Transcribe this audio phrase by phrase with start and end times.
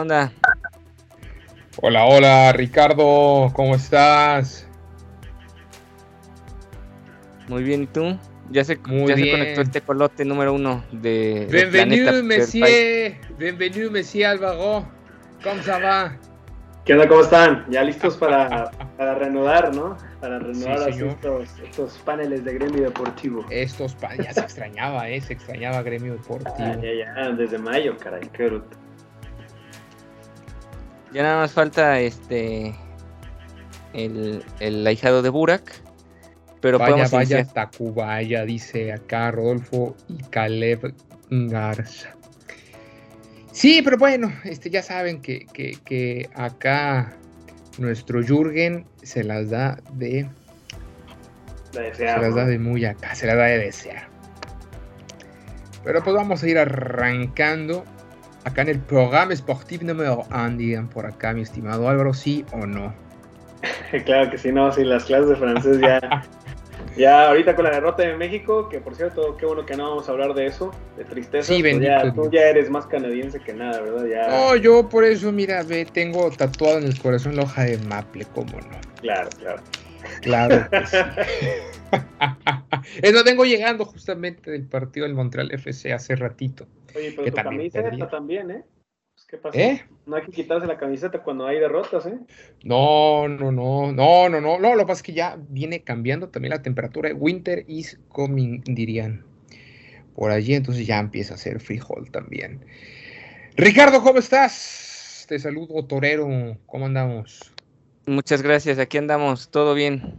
[0.00, 0.32] onda?
[1.82, 4.66] Hola, hola, Ricardo, ¿cómo estás?
[7.48, 8.18] Muy bien, ¿y tú?
[8.50, 11.46] Ya se, Muy ya se conectó este colote número uno de.
[11.50, 13.16] Bienvenido, Monsieur.
[13.38, 14.84] Bienvenido, Monsieur Alvaro.
[15.42, 16.16] ¿Cómo se va?
[16.84, 17.06] ¿Qué onda?
[17.08, 17.64] ¿Cómo están?
[17.70, 19.96] ¿Ya listos para, para reanudar, no?
[20.20, 21.10] Para Sí, señor.
[21.12, 23.44] estos, estos paneles de gremio deportivo.
[23.50, 25.20] Estos pa- ya se extrañaba, ¿eh?
[25.20, 26.52] Se extrañaba Gremio Deportivo.
[26.58, 28.76] Ah, ya, ya, desde mayo, caray, qué bruto.
[31.12, 32.74] Ya nada más falta este.
[33.92, 35.82] El, el ahijado de Burak.
[36.60, 37.54] Pero vaya, podemos vaya, iniciar.
[37.54, 40.94] Tacubaya, dice acá Rodolfo y Caleb
[41.30, 42.10] Garza.
[43.50, 47.16] Sí, pero bueno, este, ya saben que, que, que acá
[47.78, 50.28] nuestro Jürgen se las da de
[51.72, 54.08] La Se las da de muy acá, se las da de desear.
[55.82, 57.84] Pero pues vamos a ir arrancando
[58.44, 62.66] acá en el programa Sportif número 1, digan por acá, mi estimado Álvaro, sí o
[62.66, 62.92] no.
[64.04, 66.00] claro que sí, no, sí, las clases de francés ya.
[66.96, 70.08] ya ahorita con la derrota de México, que por cierto, qué bueno que no vamos
[70.08, 71.52] a hablar de eso, de tristeza.
[71.52, 74.06] Sí, bendito ya, tú ya eres más canadiense que nada, ¿verdad?
[74.06, 77.78] Ya, No, yo por eso, mira, ve, tengo tatuado en el corazón la hoja de
[77.78, 78.78] Maple, cómo no.
[79.00, 79.62] claro, claro.
[80.22, 80.96] Claro que sí.
[83.02, 86.66] Eso vengo llegando justamente del partido del Montreal FC hace ratito.
[86.94, 88.64] Oye, pero Que tu también camiseta también, ¿eh?
[89.14, 89.58] Pues, ¿Qué pasa?
[89.58, 89.84] ¿Eh?
[90.06, 92.18] No hay que quitarse la camiseta cuando hay derrotas, ¿eh?
[92.64, 96.28] No, no, no, no, no, no, no, lo que pasa es que ya viene cambiando
[96.28, 97.12] también la temperatura.
[97.14, 99.24] Winter is coming, dirían.
[100.14, 102.64] Por allí, entonces ya empieza a hacer frijol también.
[103.56, 105.26] Ricardo, ¿cómo estás?
[105.28, 106.56] Te saludo, Torero.
[106.66, 107.52] ¿Cómo andamos?
[108.10, 110.16] Muchas gracias, aquí andamos, todo bien.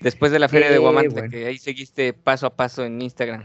[0.00, 1.28] Después de la feria de bueno.
[1.30, 3.42] que ahí seguiste paso a paso en Instagram.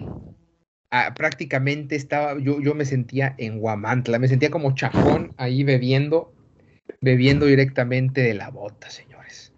[0.92, 6.34] Ah, prácticamente estaba, yo, yo me sentía en Guamantla, me sentía como chacón ahí bebiendo,
[7.02, 9.52] bebiendo directamente de la bota, señores.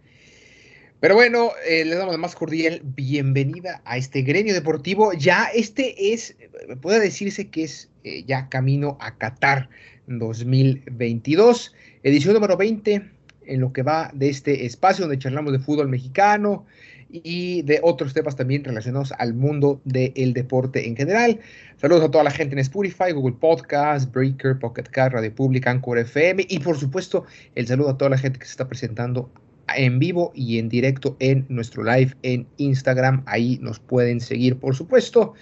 [0.99, 5.13] Pero bueno, eh, les damos la más cordial bienvenida a este gremio deportivo.
[5.13, 6.35] Ya este es,
[6.81, 9.69] puede decirse que es eh, ya camino a Qatar
[10.07, 13.18] 2022, edición número 20,
[13.49, 16.65] en lo que va de este espacio donde charlamos de fútbol mexicano
[17.11, 21.39] y de otros temas también relacionados al mundo del deporte en general.
[21.77, 25.97] Saludos a toda la gente en Spotify, Google Podcast, Breaker, Pocket Cast, Radio Pública, Anchor
[25.97, 29.31] FM y por supuesto el saludo a toda la gente que se está presentando
[29.75, 33.23] en vivo y en directo en nuestro live en Instagram.
[33.25, 35.33] Ahí nos pueden seguir, por supuesto.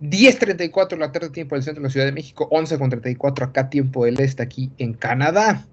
[0.00, 4.04] 10.34 de la tarde, tiempo del centro de la Ciudad de México, 11.34 acá, tiempo
[4.04, 5.66] del este, aquí en Canadá.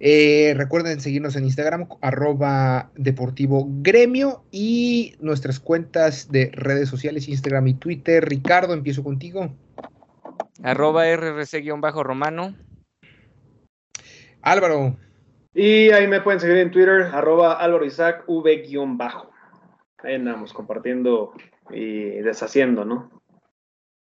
[0.00, 7.66] Eh, recuerden seguirnos en Instagram, arroba deportivo gremio y nuestras cuentas de redes sociales, Instagram
[7.68, 8.24] y Twitter.
[8.24, 9.50] Ricardo, empiezo contigo.
[10.62, 12.54] Arroba RRC-romano.
[14.42, 14.96] Álvaro,
[15.52, 19.30] Y ahí me pueden seguir en Twitter, arroba Álvaro Isaac V-bajo.
[20.04, 21.32] Ahí andamos compartiendo
[21.70, 23.18] y deshaciendo, ¿no?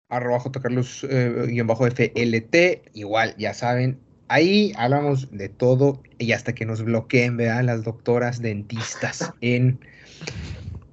[0.09, 0.61] arroba J.
[0.61, 6.67] Carlos, eh, guion bajo FLT, igual, ya saben, ahí hablamos de todo y hasta que
[6.67, 9.79] nos bloqueen, vean las doctoras dentistas en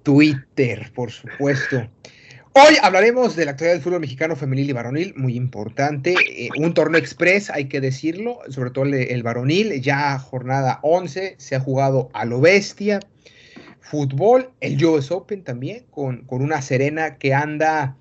[0.04, 1.88] Twitter, por supuesto.
[2.56, 6.14] Hoy hablaremos de la actualidad del fútbol mexicano femenil y varonil, muy importante.
[6.14, 11.36] eh, un torneo express, hay que decirlo, sobre todo el, el varonil, ya jornada 11,
[11.40, 13.00] se ha jugado a lo bestia.
[13.80, 17.96] Fútbol, el US Open también, con, con una Serena que anda,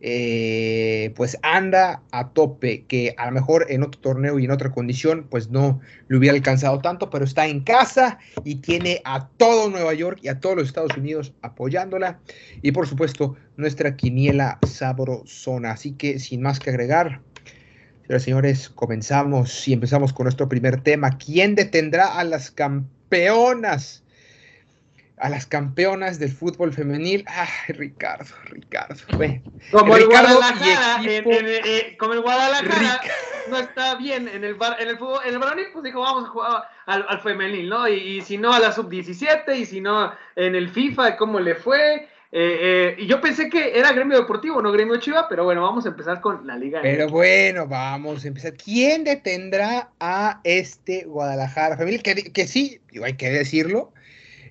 [0.00, 4.70] eh, pues anda a tope, que a lo mejor en otro torneo y en otra
[4.70, 9.70] condición, pues no le hubiera alcanzado tanto, pero está en casa y tiene a todo
[9.70, 12.20] Nueva York y a todos los Estados Unidos apoyándola.
[12.62, 15.72] Y por supuesto, nuestra quiniela sabrosona.
[15.72, 17.22] Así que sin más que agregar,
[18.02, 21.16] señoras señores, comenzamos y empezamos con nuestro primer tema.
[21.16, 24.04] ¿Quién detendrá a las campeonas?
[25.18, 27.24] A las campeonas del fútbol femenil.
[27.26, 28.96] Ay, Ricardo, Ricardo.
[29.16, 29.40] Bueno,
[29.70, 33.00] Como Ricardo el Guadalajara, y equipo- en- en- eh, como el Guadalajara
[33.48, 36.24] no está bien en el bar- en el fútbol, en el varonil, pues dijo, vamos
[36.24, 37.88] a jugar al, al femenil, ¿no?
[37.88, 41.54] Y, y si no a la sub-17, y si no en el FIFA, cómo le
[41.54, 42.08] fue.
[42.32, 45.86] Eh, eh, y yo pensé que era gremio deportivo, no gremio chiva, pero bueno, vamos
[45.86, 46.80] a empezar con la liga.
[46.82, 48.52] Pero bueno, vamos a empezar.
[48.52, 52.02] ¿Quién detendrá a este Guadalajara femenil?
[52.02, 53.92] Que, que sí, digo, hay que decirlo,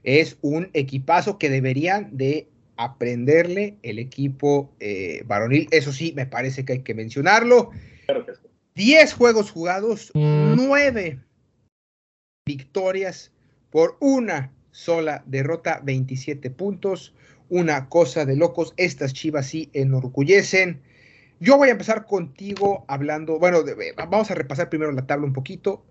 [0.05, 2.47] es un equipazo que deberían de
[2.77, 5.67] aprenderle el equipo eh, varonil.
[5.71, 7.71] Eso sí, me parece que hay que mencionarlo.
[8.05, 8.41] Claro que sí.
[8.75, 11.19] 10 juegos jugados, 9
[12.45, 13.31] victorias
[13.69, 17.13] por una sola derrota, 27 puntos.
[17.47, 20.81] Una cosa de locos, estas chivas sí enorgullecen.
[21.39, 23.59] Yo voy a empezar contigo hablando, bueno,
[24.09, 25.85] vamos a repasar primero la tabla un poquito.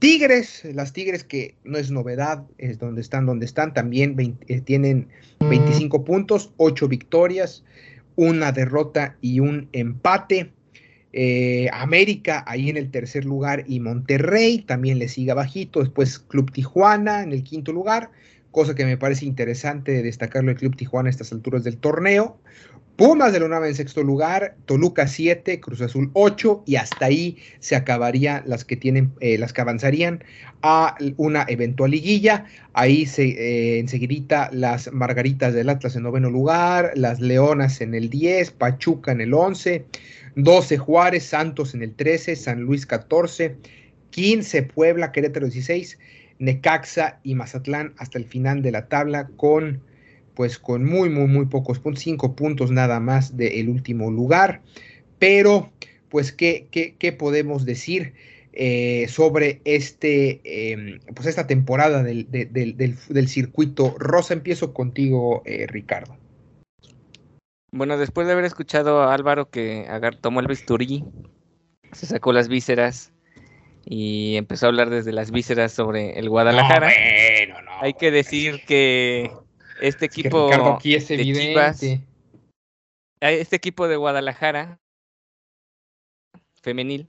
[0.00, 4.16] Tigres, las Tigres que no es novedad, es donde están, donde están, también
[4.48, 5.08] eh, tienen
[5.40, 7.64] 25 puntos, 8 victorias,
[8.16, 10.52] una derrota y un empate.
[11.12, 15.80] Eh, América ahí en el tercer lugar y Monterrey también le sigue bajito.
[15.80, 18.10] Después Club Tijuana en el quinto lugar,
[18.52, 22.38] cosa que me parece interesante destacarlo el Club Tijuana a estas alturas del torneo.
[22.96, 27.38] Pumas de la UNAM en sexto lugar, Toluca 7, Cruz Azul 8 y hasta ahí
[27.58, 30.22] se acabarían las que tienen, eh, las que avanzarían
[30.60, 32.44] a una eventual liguilla.
[32.74, 38.10] Ahí se eh, enseguidita las Margaritas del Atlas en noveno lugar, las Leonas en el
[38.10, 39.86] 10, Pachuca en el 11,
[40.36, 43.56] 12 Juárez, Santos en el 13, San Luis 14,
[44.10, 45.98] 15 Puebla, Querétaro 16,
[46.38, 49.80] Necaxa y Mazatlán hasta el final de la tabla con
[50.34, 54.62] pues con muy, muy, muy pocos puntos, cinco puntos nada más del último lugar.
[55.18, 55.70] Pero,
[56.08, 58.14] pues, ¿qué, qué, podemos decir
[58.52, 64.34] eh, sobre este, em, pues esta temporada del, del, circuito rosa?
[64.34, 66.16] Empiezo contigo, eh, Ricardo.
[67.72, 69.86] Bueno, después de haber escuchado a Álvaro que
[70.20, 71.04] tomó el bisturí,
[71.92, 73.12] se sacó las vísceras
[73.84, 76.90] y empezó a hablar desde las vísceras sobre el Guadalajara.
[77.80, 79.30] Hay que decir que
[79.80, 81.82] este equipo de Chivas,
[83.20, 84.78] este equipo de Guadalajara
[86.62, 87.08] femenil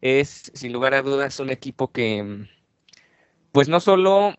[0.00, 2.46] es sin lugar a dudas un equipo que
[3.52, 4.34] pues no solo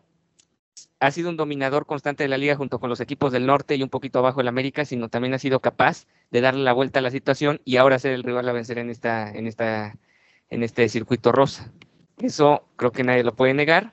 [1.00, 3.82] ha sido un dominador constante de la liga junto con los equipos del norte y
[3.82, 7.02] un poquito abajo el América, sino también ha sido capaz de darle la vuelta a
[7.02, 9.96] la situación y ahora ser el rival a vencer en esta en esta
[10.50, 11.72] en este circuito rosa.
[12.18, 13.92] Eso creo que nadie lo puede negar.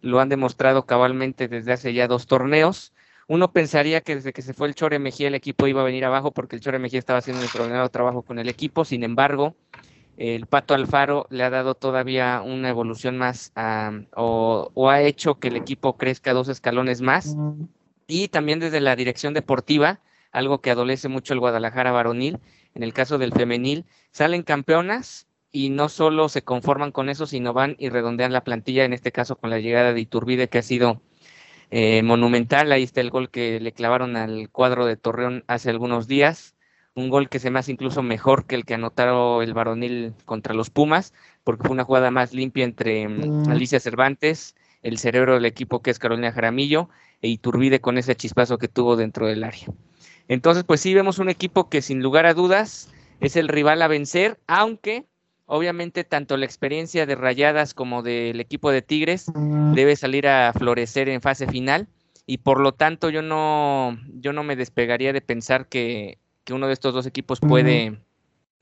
[0.00, 2.92] Lo han demostrado cabalmente desde hace ya dos torneos
[3.28, 6.04] uno pensaría que desde que se fue el Chore Mejía el equipo iba a venir
[6.06, 8.86] abajo porque el Chore Mejía estaba haciendo un extraordinario trabajo con el equipo.
[8.86, 9.54] Sin embargo,
[10.16, 13.52] el Pato Alfaro le ha dado todavía una evolución más
[14.16, 17.36] o, ha hecho que el equipo crezca dos escalones más.
[18.06, 20.00] Y también desde la dirección deportiva,
[20.32, 22.38] algo que adolece mucho el Guadalajara varonil,
[22.74, 27.52] en el caso del femenil, salen campeonas y no solo se conforman con eso, sino
[27.52, 30.62] van y redondean la plantilla, en este caso con la llegada de Iturbide, que ha
[30.62, 31.02] sido
[31.70, 32.72] eh, monumental.
[32.72, 36.54] Ahí está el gol que le clavaron al cuadro de Torreón hace algunos días.
[36.94, 40.54] Un gol que se me hace incluso mejor que el que anotaron el varonil contra
[40.54, 41.12] los Pumas,
[41.44, 43.50] porque fue una jugada más limpia entre mm, mm.
[43.50, 46.88] Alicia Cervantes, el cerebro del equipo que es Carolina Jaramillo,
[47.20, 49.66] e Iturbide con ese chispazo que tuvo dentro del área.
[50.28, 53.88] Entonces, pues sí, vemos un equipo que sin lugar a dudas es el rival a
[53.88, 55.06] vencer, aunque
[55.50, 59.32] Obviamente, tanto la experiencia de Rayadas como del equipo de Tigres
[59.72, 61.88] debe salir a florecer en fase final
[62.26, 66.18] y por lo tanto yo no, yo no me despegaría de pensar que,
[66.50, 67.98] uno de estos dos equipos puede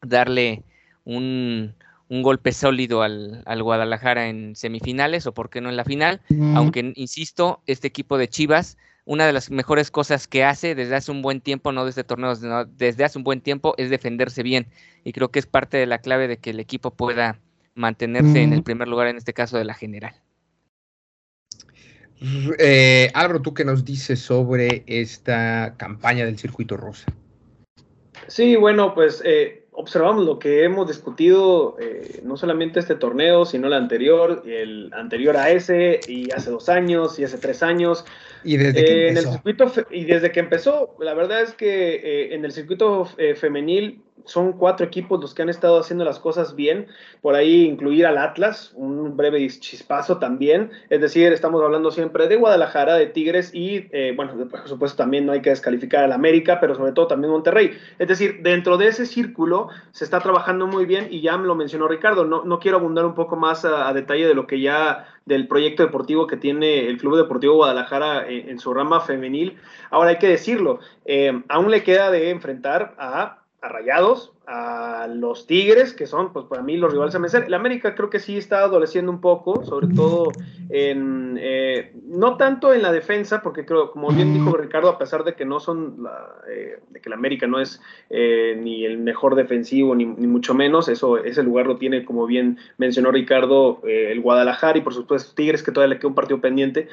[0.00, 0.62] darle
[1.04, 1.74] un,
[2.08, 6.20] golpe sólido al, al, Guadalajara en semifinales o por qué no en la final,
[6.54, 8.76] aunque insisto, este equipo de Chivas
[9.06, 12.42] una de las mejores cosas que hace desde hace un buen tiempo, no desde torneos,
[12.76, 14.66] desde hace un buen tiempo, es defenderse bien.
[15.04, 17.40] Y creo que es parte de la clave de que el equipo pueda
[17.74, 20.20] mantenerse en el primer lugar, en este caso de la general.
[22.58, 27.06] Eh, Álvaro, ¿tú qué nos dices sobre esta campaña del circuito rosa?
[28.26, 33.68] Sí, bueno, pues eh, observamos lo que hemos discutido, eh, no solamente este torneo, sino
[33.68, 38.04] el anterior, el anterior a ese, y hace dos años, y hace tres años.
[38.42, 39.20] Y desde que empezó.
[39.20, 44.02] En el circuito, y desde que empezó, la verdad es que en el circuito femenil
[44.26, 46.88] son cuatro equipos los que han estado haciendo las cosas bien.
[47.22, 50.70] Por ahí incluir al Atlas, un breve chispazo también.
[50.90, 55.26] Es decir, estamos hablando siempre de Guadalajara, de Tigres y, eh, bueno, por supuesto también
[55.26, 57.72] no hay que descalificar al América, pero sobre todo también Monterrey.
[57.98, 61.54] Es decir, dentro de ese círculo se está trabajando muy bien y ya me lo
[61.54, 62.24] mencionó Ricardo.
[62.24, 65.82] No, no quiero abundar un poco más a, detalle de lo que ya del proyecto
[65.82, 69.58] deportivo que tiene el Club Deportivo Guadalajara en, su rama femenil.
[69.90, 75.46] Ahora hay que decirlo, eh, aún le queda de enfrentar a a Rayados, a los
[75.46, 77.44] Tigres, que son, pues para mí, los rivales a vencer.
[77.44, 80.30] El América creo que sí está adoleciendo un poco, sobre todo
[80.68, 85.24] en, eh, no tanto en la defensa, porque creo, como bien dijo Ricardo, a pesar
[85.24, 88.98] de que no son, la, eh, de que el América no es eh, ni el
[88.98, 94.20] mejor defensivo, ni, mucho menos, eso, ese lugar lo tiene, como bien mencionó Ricardo, el
[94.20, 96.88] Guadalajara y por supuesto Tigres, que todavía le queda un partido pendiente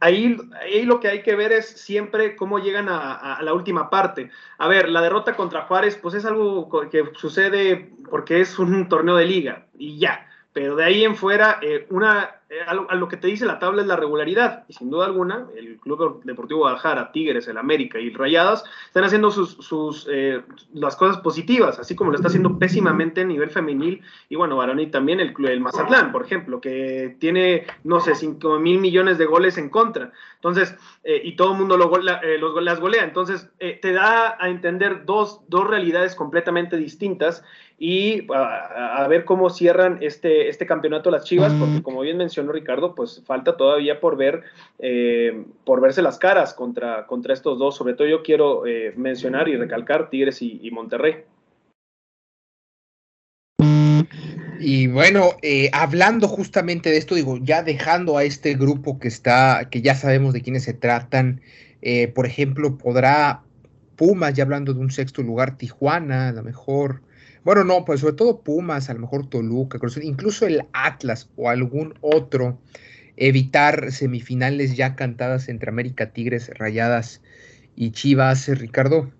[0.00, 4.30] ahí, ahí lo que hay que ver es siempre cómo llegan a, la última parte.
[4.58, 9.16] A ver, la derrota contra Juárez, pues es algo que sucede porque es un torneo
[9.16, 10.26] de liga y ya.
[10.52, 13.82] Pero de ahí en fuera, eh, una, eh, a, lo, que te dice la tabla
[13.82, 14.64] es la regularidad.
[14.68, 19.32] Y sin duda alguna, el Club Deportivo Guadalajara, Tigres, el América y Rayadas están haciendo
[19.32, 24.00] sus, sus eh, las cosas positivas, así como lo está haciendo pésimamente a nivel femenil.
[24.28, 28.78] Y bueno, varonil también, el, el Mazatlán, por ejemplo, que tiene, no sé, 5 mil
[28.78, 30.12] millones de goles en contra.
[30.36, 33.02] Entonces, y todo el mundo lo, los, las golea.
[33.02, 37.42] Entonces, te da a entender dos, dos realidades completamente distintas
[37.78, 43.22] y a, ver cómo cierran este, este campeonato las Chivas, porque como bien Ricardo, pues
[43.24, 44.42] falta todavía por ver,
[44.78, 47.76] eh, por verse las caras contra, contra estos dos.
[47.76, 51.24] Sobre todo yo quiero eh, mencionar y recalcar Tigres y, Monterrey.
[54.58, 59.68] Y bueno, eh, hablando justamente de esto, digo, ya dejando a este grupo que está,
[59.70, 61.40] que ya sabemos de quiénes se tratan,
[62.14, 63.44] por ejemplo, podrá
[63.96, 67.02] Pumas, ya hablando de un sexto lugar, Tijuana, a lo mejor,
[67.46, 71.94] bueno, no, pues sobre todo Pumas, a lo mejor Toluca, incluso el Atlas o algún
[72.00, 72.58] otro,
[73.16, 77.22] evitar semifinales ya cantadas entre América, Tigres, Rayadas
[77.76, 79.12] y Chivas, Ricardo.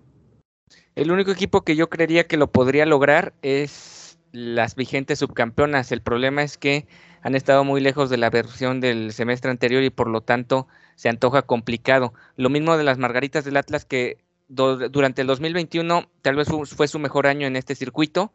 [0.95, 5.93] El único equipo que yo creería que lo podría lograr es las vigentes subcampeonas.
[5.93, 6.85] El problema es que
[7.21, 11.07] han estado muy lejos de la versión del semestre anterior y por lo tanto se
[11.07, 12.13] antoja complicado.
[12.35, 16.99] Lo mismo de las Margaritas del Atlas que durante el 2021 tal vez fue, su
[16.99, 18.33] mejor año en este circuito,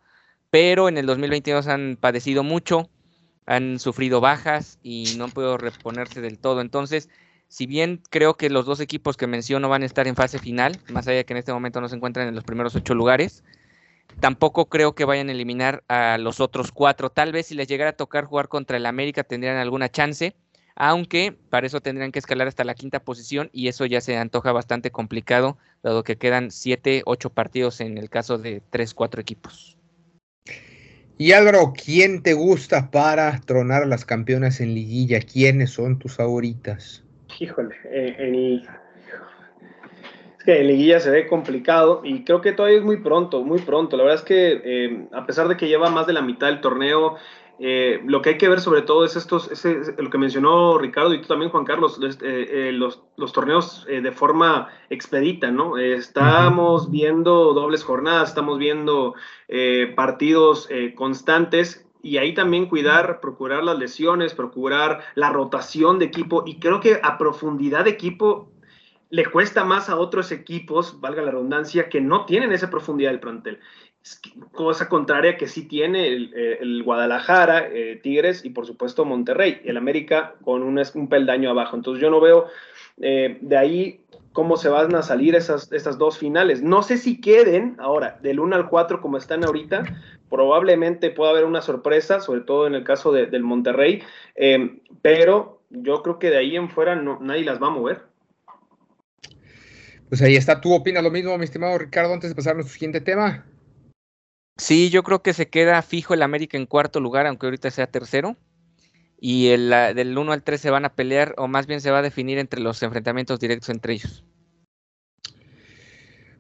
[0.50, 2.90] pero en el 2022 han padecido mucho,
[3.47, 6.61] han sufrido bajas y no han podido reponerse del todo.
[6.61, 7.09] Entonces,
[7.49, 10.78] si bien creo que los dos equipos que menciono van a estar en fase final,
[10.92, 13.42] más allá de que en este momento no se encuentran en los primeros ocho lugares,
[14.21, 17.11] tampoco creo que vayan a eliminar a los otros cuatro.
[17.11, 20.35] Tal vez si les llegara a tocar jugar contra el América tendrían alguna chance,
[20.75, 24.52] aunque para eso tendrían que escalar hasta la quinta posición y eso ya se antoja
[24.52, 29.76] bastante complicado, dado que quedan siete, ocho partidos en el caso de tres, cuatro equipos.
[31.19, 35.21] Y Álvaro, ¿quién te gusta para tronar a las campeonas en liguilla?
[35.21, 37.05] ¿Quiénes son tus favoritas?
[37.38, 38.62] Híjole, eh, en,
[40.43, 43.61] es que en liguilla se ve complicado y creo que todavía es muy pronto, muy
[43.61, 43.97] pronto.
[43.97, 46.61] La verdad es que eh, a pesar de que lleva más de la mitad del
[46.61, 47.17] torneo,
[47.64, 49.49] eh, lo que hay que ver sobre todo es estos,
[49.97, 53.00] lo que mencionó Ricardo y tú también, Juan Carlos, eh, eh, los,
[53.33, 55.78] torneos de forma expedita, ¿no?
[55.78, 59.14] estamos viendo dobles jornadas, estamos viendo
[59.95, 66.59] partidos constantes y ahí también cuidar, procurar las lesiones, procurar la rotación de equipo y
[66.59, 68.50] creo que a profundidad de equipo
[69.11, 73.21] le cuesta más a otros equipos, valga la redundancia, que no tienen esa profundidad del
[73.21, 73.61] plantel
[74.53, 79.77] cosa contraria que sí tiene el, eh, Guadalajara, eh, Tigres y por supuesto Monterrey, el
[79.77, 81.77] América con un, peldaño abajo.
[81.77, 82.47] Entonces yo no veo
[83.01, 84.01] eh, de ahí
[84.33, 86.63] cómo se van a salir esas, dos finales.
[86.63, 89.85] No sé si queden ahora del 1 al 4 como están ahorita,
[90.29, 94.03] probablemente pueda haber una sorpresa, sobre todo en el caso del Monterrey,
[95.03, 98.03] pero yo creo que de ahí en fuera nadie las va a mover.
[100.09, 103.01] Pues ahí está, ¿tú opinas lo mismo, mi estimado Ricardo, antes de pasar a siguiente
[103.01, 103.45] tema?
[104.57, 107.87] Sí, yo creo que se queda fijo el América en cuarto lugar, aunque ahorita sea
[107.87, 108.37] tercero.
[109.19, 112.01] Y el, del 1 al 3 se van a pelear, o más bien se va
[112.01, 114.25] a definir entre los enfrentamientos directos entre ellos.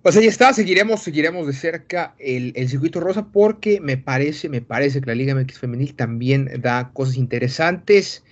[0.02, 5.00] Pues ahí está, seguiremos, seguiremos de cerca el, circuito rosa porque me parece, me parece
[5.00, 8.24] que la Liga MX Femenil también da cosas interesantes.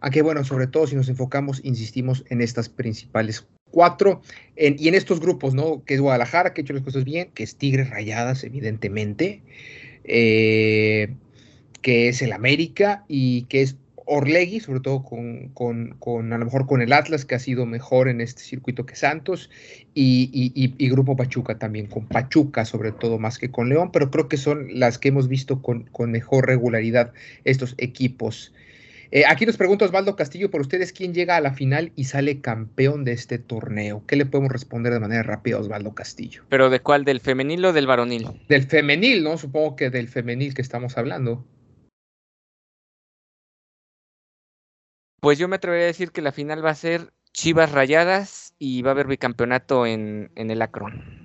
[0.00, 4.22] A que bueno, sobre todo si nos enfocamos, insistimos en estas principales cuatro,
[4.56, 5.82] y en estos grupos, ¿no?
[5.84, 9.42] Que es Guadalajara, que ha hecho las cosas bien, que es Tigres Rayadas, evidentemente,
[10.04, 11.14] eh,
[11.80, 13.76] que es el América y que es
[14.12, 18.08] Orlegui, sobre todo con, con, a lo mejor con el Atlas, que ha sido mejor
[18.08, 19.50] en este circuito que Santos,
[19.94, 24.28] y, y, Grupo Pachuca también, con Pachuca sobre todo más que con León, pero creo
[24.28, 27.12] que son las que hemos visto con, con mejor regularidad
[27.44, 28.52] estos equipos
[29.10, 32.40] eh, aquí nos pregunta Osvaldo Castillo por ustedes quién llega a la final y sale
[32.40, 34.04] campeón de este torneo.
[34.06, 36.44] ¿Qué le podemos responder de manera rápida a Osvaldo Castillo?
[36.48, 37.04] ¿Pero de cuál?
[37.04, 38.28] ¿Del femenil o del varonil?
[38.48, 39.36] Del femenil, ¿no?
[39.36, 41.44] Supongo que del femenil que estamos hablando.
[45.20, 48.82] Pues yo me atrevería a decir que la final va a ser Chivas Rayadas y
[48.82, 51.20] va a haber bicampeonato en, en el Acron.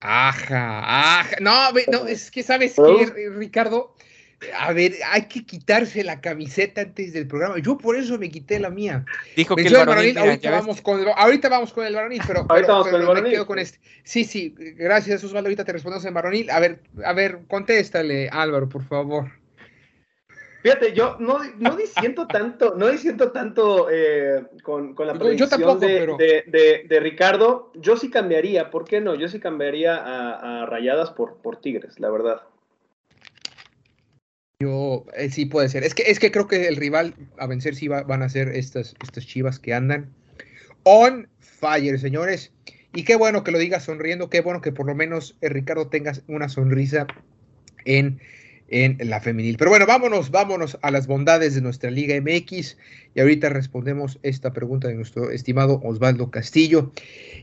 [0.00, 1.36] Ajá, ajá.
[1.40, 3.94] No, no, es que sabes que, Ricardo,
[4.56, 7.58] a ver, hay que quitarse la camiseta antes del programa.
[7.58, 9.04] Yo por eso me quité la mía.
[9.36, 12.72] Dijo que el varonil, ahorita, vamos con el, ahorita vamos con el varonil, pero, ahorita
[12.72, 13.32] vamos con el varonil.
[13.32, 13.78] quedo con este.
[14.02, 16.50] Sí, sí, gracias Osvaldo, ahorita te respondemos en varonil.
[16.50, 19.30] A ver, a ver, contéstale Álvaro, por favor.
[20.62, 26.84] Fíjate, yo no, no disiento tanto, no disiento tanto eh, con, con, la predicción de,
[26.86, 27.72] de, Ricardo.
[27.74, 29.14] Yo sí cambiaría, ¿por qué no?
[29.14, 32.42] Yo sí cambiaría a, Rayadas por, por Tigres, la verdad.
[34.60, 35.84] Yo, eh, sí puede ser.
[35.84, 38.94] Es que, es que creo que el rival a vencer sí van a ser estas,
[39.02, 40.10] estas chivas que andan
[40.82, 42.52] on fire, señores.
[42.92, 45.88] Y qué bueno que lo digas sonriendo, qué bueno que por lo menos eh, Ricardo
[45.88, 47.06] tengas una sonrisa
[47.86, 48.20] en
[48.70, 49.56] en la femenil.
[49.58, 52.76] Pero bueno, vámonos, vámonos a las bondades de nuestra Liga MX
[53.14, 56.92] y ahorita respondemos esta pregunta de nuestro estimado Osvaldo Castillo.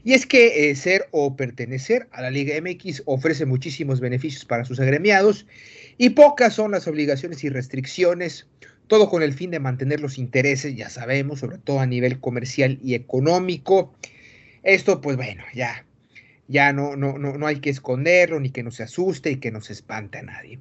[0.03, 4.63] Y es que eh, ser o pertenecer a la Liga MX ofrece muchísimos beneficios para
[4.63, 5.45] sus agremiados
[5.97, 8.47] y pocas son las obligaciones y restricciones,
[8.87, 12.79] todo con el fin de mantener los intereses, ya sabemos, sobre todo a nivel comercial
[12.83, 13.93] y económico.
[14.63, 15.85] Esto, pues bueno, ya,
[16.47, 19.69] ya no, no, no, no hay que esconderlo, ni que nos asuste y que nos
[19.69, 20.59] espante a nadie.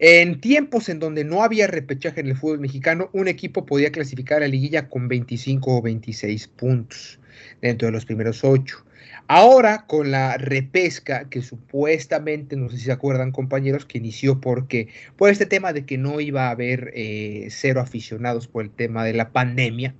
[0.00, 4.38] En tiempos en donde no había repechaje en el fútbol mexicano, un equipo podía clasificar
[4.38, 7.20] a la liguilla con 25 o 26 puntos
[7.62, 8.84] dentro de los primeros ocho.
[9.26, 14.88] Ahora, con la repesca, que supuestamente, no sé si se acuerdan compañeros, que inició porque,
[15.16, 19.04] por este tema de que no iba a haber eh, cero aficionados por el tema
[19.04, 19.94] de la pandemia,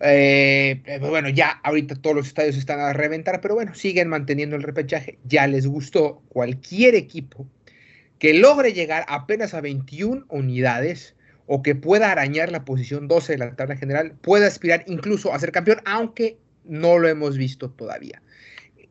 [0.00, 4.54] eh, eh, bueno, ya ahorita todos los estadios están a reventar, pero bueno, siguen manteniendo
[4.54, 5.18] el repechaje.
[5.24, 6.22] Ya les gustó.
[6.28, 7.46] Cualquier equipo
[8.18, 11.14] que logre llegar apenas a 21 unidades
[11.46, 15.38] o que pueda arañar la posición 12 de la tabla general, puede aspirar incluso a
[15.38, 18.22] ser campeón, aunque no lo hemos visto todavía.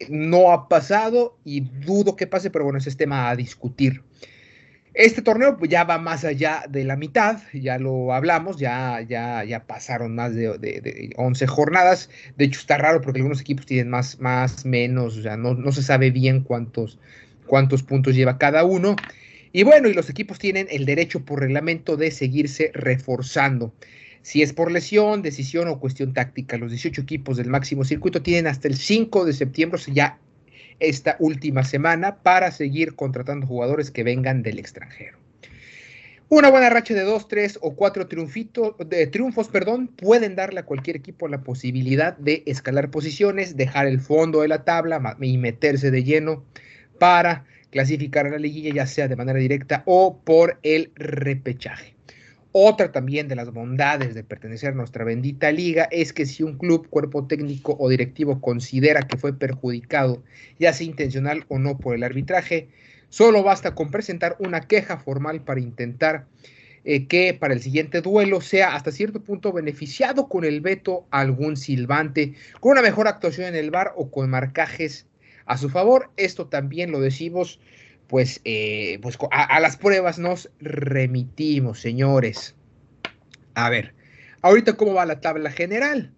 [0.10, 4.04] No ha pasado y dudo que pase, pero bueno, ese es tema a discutir.
[4.94, 9.44] Este torneo pues, ya va más allá de la mitad, ya lo hablamos, ya, ya,
[9.44, 12.10] ya pasaron más de, 11 jornadas.
[12.38, 15.72] De hecho, está raro porque algunos equipos tienen más, más menos, o sea, no, no
[15.72, 17.00] se sabe bien cuántos,
[17.48, 18.96] cuántos puntos lleva cada uno.
[19.52, 23.74] Y bueno, y los equipos tienen el derecho por reglamento de seguirse reforzando.
[24.24, 28.48] Si es por lesión, decisión o cuestión táctica, los 18 equipos del máximo circuito tienen
[28.48, 30.18] hasta el 5 de septiembre, ya
[30.80, 35.18] esta última semana, para seguir contratando jugadores que vengan del extranjero.
[36.30, 38.08] Una buena racha de 2, 3 o 4
[38.88, 44.00] de triunfos perdón, pueden darle a cualquier equipo la posibilidad de escalar posiciones, dejar el
[44.00, 46.46] fondo de la tabla y meterse de lleno
[46.98, 51.94] para clasificar a la liguilla, ya sea de manera directa o por el repechaje.
[52.56, 56.60] Otra también de las bondades de pertenecer a nuestra bendita liga es que si un
[56.60, 60.22] club, cuerpo técnico o directivo considera que fue perjudicado,
[60.60, 62.70] ya sea intencional o no por el arbitraje,
[63.10, 66.28] solo basta con presentar una queja formal para intentar
[66.86, 71.22] eh, que para el siguiente duelo sea hasta cierto punto beneficiado con el veto a
[71.22, 75.08] algún silbante, con una mejor actuación en el bar o con marcajes
[75.48, 76.12] a su favor.
[76.18, 77.60] Esto también lo decimos,
[78.08, 82.56] pues, eh, pues a, las pruebas nos remitimos, señores.
[83.56, 83.94] A ver,
[84.42, 86.12] ahorita cómo va la tabla general.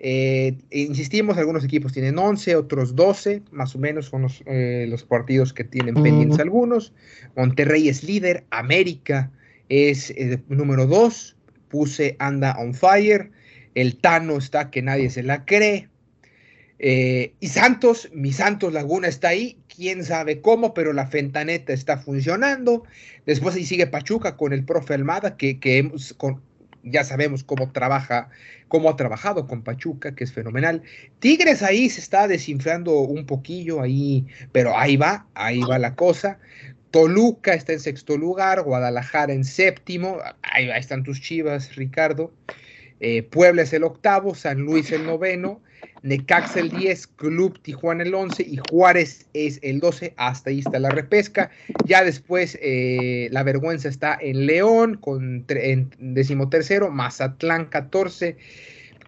[0.00, 5.02] Eh, insistimos, algunos equipos tienen 11, otros 12, más o menos son los, eh, los
[5.02, 6.92] partidos que tienen pendientes algunos.
[7.36, 9.30] Monterrey es líder, América
[9.68, 10.14] es
[10.48, 11.36] número 2,
[11.68, 13.30] puse anda on fire,
[13.74, 15.87] el Tano está que nadie se la cree,
[16.78, 21.98] eh, y Santos, mi Santos Laguna está ahí, quién sabe cómo, pero la fentaneta está
[21.98, 22.84] funcionando.
[23.26, 26.40] Después ahí sigue Pachuca con el profe Almada, que, hemos, con,
[26.84, 28.30] ya sabemos cómo trabaja,
[28.68, 30.82] cómo ha trabajado con Pachuca, que es fenomenal.
[31.18, 36.38] Tigres ahí se está desinflando un poquillo, ahí, pero ahí va, ahí va la cosa.
[36.90, 42.32] Toluca está en sexto lugar, Guadalajara en séptimo, ahí, están tus chivas, Ricardo.
[43.00, 45.60] Eh, Puebla es el octavo, San Luis el noveno,
[46.02, 50.14] Necaxa el 10, Club Tijuana el 11 y Juárez es el 12.
[50.16, 51.50] Hasta ahí está la repesca.
[51.84, 58.36] Ya después eh, la vergüenza está en León con en decimotercero, Mazatlán 14.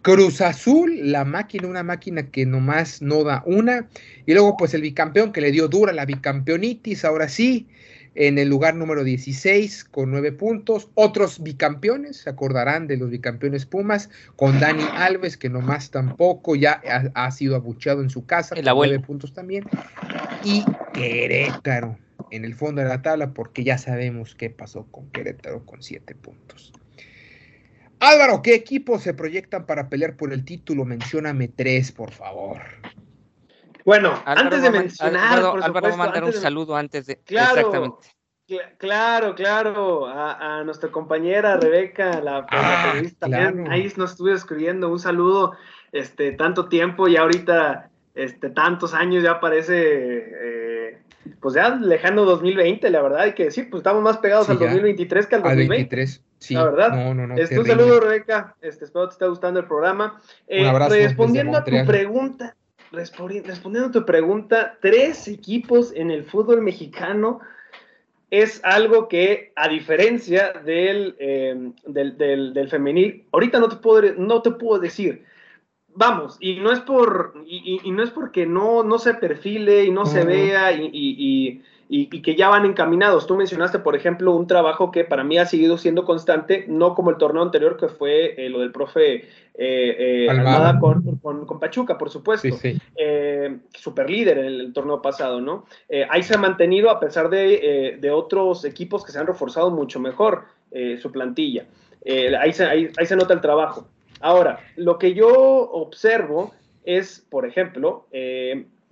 [0.03, 3.87] Cruz Azul, la máquina, una máquina que nomás no da una.
[4.25, 7.69] Y luego, pues el bicampeón que le dio dura la bicampeonitis, ahora sí
[8.15, 10.89] en el lugar número 16 con nueve puntos.
[10.95, 16.83] Otros bicampeones, se acordarán de los bicampeones Pumas, con Dani Alves, que nomás tampoco ya
[17.15, 19.65] ha, sido abucheado en su casa, con nueve puntos también.
[20.45, 21.97] Y Querétaro
[22.31, 26.15] en el fondo de la tabla, porque ya sabemos qué pasó con Querétaro con siete
[26.15, 26.73] puntos.
[27.99, 30.85] Álvaro, ¿qué equipos se proyectan para pelear por el título?
[30.85, 32.61] Mencióname tres, por favor.
[33.85, 35.39] Bueno, antes de mencionar.
[35.39, 37.17] Álvaro, va a mandar un saludo antes de.
[37.17, 38.09] Claro, exactamente.
[38.79, 40.07] claro, claro.
[40.07, 43.71] A, nuestra compañera Rebeca, la, ah, periodista también.
[43.71, 45.57] Ahí nos estuve escribiendo un saludo.
[45.93, 49.75] Este, tanto tiempo y ahorita, este, tantos años ya parece.
[49.77, 50.99] Eh,
[51.41, 55.27] pues ya lejano 2020, la verdad, hay que decir, pues estamos más pegados al 2023
[55.27, 56.07] que al 2020.
[56.39, 56.55] sí.
[56.55, 56.91] La verdad.
[56.93, 57.37] No, no, no.
[57.37, 58.57] Este, un saludo, Rebeca.
[58.61, 60.21] Este, espero que te esté gustando el programa.
[60.47, 62.57] Eh, un abrazo respondiendo a tu pregunta,
[62.93, 67.41] respondiendo a tu pregunta, tres equipos en el fútbol mexicano
[68.31, 74.41] es algo que, a diferencia del, eh, del, del, femenil, ahorita no te, puedo, no
[74.41, 75.25] te puedo decir.
[75.93, 80.07] Vamos, y no es por, y, no es porque no, no se perfile y no
[80.07, 83.27] se vea y, y, que ya van encaminados.
[83.27, 87.11] Tú mencionaste, por ejemplo, un trabajo que para mí ha seguido siendo constante, no como
[87.11, 89.25] el torneo anterior que fue eh, lo del profe eh,
[89.57, 92.47] eh Almada con, con, Pachuca, por supuesto.
[92.97, 95.67] Eh, super líder en el, torneo pasado, ¿no?
[96.09, 99.99] ahí se ha mantenido a pesar de, de, otros equipos que se han reforzado mucho
[99.99, 100.45] mejor
[101.03, 101.67] su plantilla.
[102.41, 103.89] ahí, se, ahí, ahí se nota el trabajo.
[104.21, 106.53] Ahora, lo que yo observo
[106.85, 108.07] es, por ejemplo,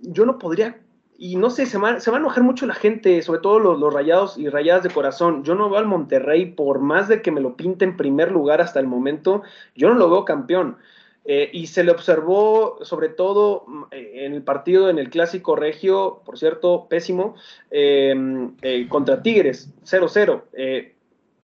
[0.01, 0.75] yo no podría
[1.21, 3.93] y no sé, se va, se va, a enojar mucho la gente, sobre todo los,
[3.93, 5.43] rayados y rayadas de corazón.
[5.43, 8.61] Yo no veo al Monterrey, por más de que me lo pinte en primer lugar
[8.61, 9.43] hasta el momento,
[9.75, 10.77] yo no lo veo campeón.
[11.25, 15.57] Eh, y se le observó, sobre todo mm, eh, en el partido, en el clásico
[15.57, 17.35] regio, por cierto, pésimo,
[17.69, 20.43] eh, contra Tigres, 0-0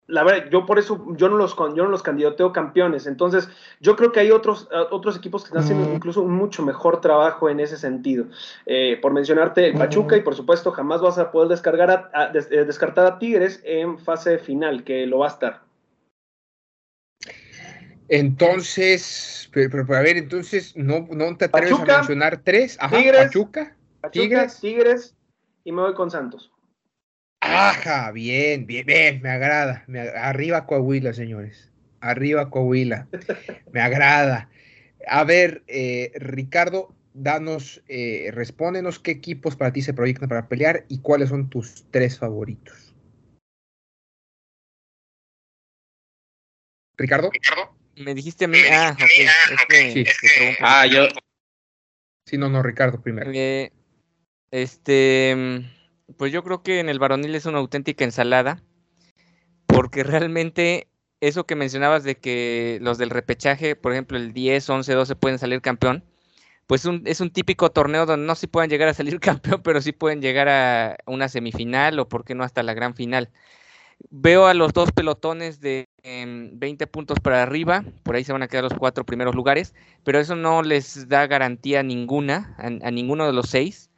[0.06, 3.06] la verdad, yo por eso, yo no los, yo no los candidateo campeones.
[3.06, 3.48] Entonces,
[3.80, 5.94] yo creo que hay otros, otros equipos que están haciendo mm.
[5.94, 8.26] incluso un mucho mejor trabajo en ese sentido.
[8.66, 12.64] Eh, por mencionarte el Pachuca, y por supuesto, jamás vas a poder descargar a, eh,
[12.64, 15.62] descartar a Tigres en fase final, que lo va a estar.
[18.08, 22.76] Entonces, pero, a ver, entonces, ¿no, no te atreves a mencionar tres?
[22.78, 23.76] Ajá, Tigres, Pachuca,
[24.12, 24.60] Tigres.
[24.60, 25.14] Tigres,
[25.64, 26.53] y me voy con Santos.
[27.46, 29.84] Ajá, bien, bien, bien, me agrada.
[30.16, 31.70] arriba Coahuila, señores.
[32.00, 33.06] Arriba Coahuila.
[33.72, 34.48] Me agrada.
[35.06, 40.86] A ver, eh, Ricardo, danos, eh, respóndenos qué equipos para ti se proyectan para pelear
[40.88, 42.94] y cuáles son tus tres favoritos.
[46.96, 47.30] Ricardo.
[47.30, 47.76] Ricardo.
[47.96, 48.58] Me dijiste a mí.
[48.72, 50.08] Ah, ok.
[50.60, 51.08] Ah, yo.
[52.26, 53.30] Sí, no, no, Ricardo primero.
[53.32, 53.70] Eh,
[54.50, 55.62] este.
[56.16, 58.62] Pues yo creo que en el varonil es una auténtica ensalada,
[59.66, 60.88] porque realmente
[61.20, 65.38] eso que mencionabas de que los del repechaje, por ejemplo, el 10, 11, 12 pueden
[65.38, 66.04] salir campeón,
[66.66, 69.92] pues es un típico torneo donde no sí pueden llegar a salir campeón, pero sí
[69.92, 73.30] pueden llegar a una semifinal o por qué no hasta la gran final.
[74.10, 78.48] Veo a los dos pelotones de 20 puntos para arriba, por ahí se van a
[78.48, 79.74] quedar los cuatro primeros lugares,
[80.04, 83.90] pero eso no les da garantía ninguna a ninguno de los seis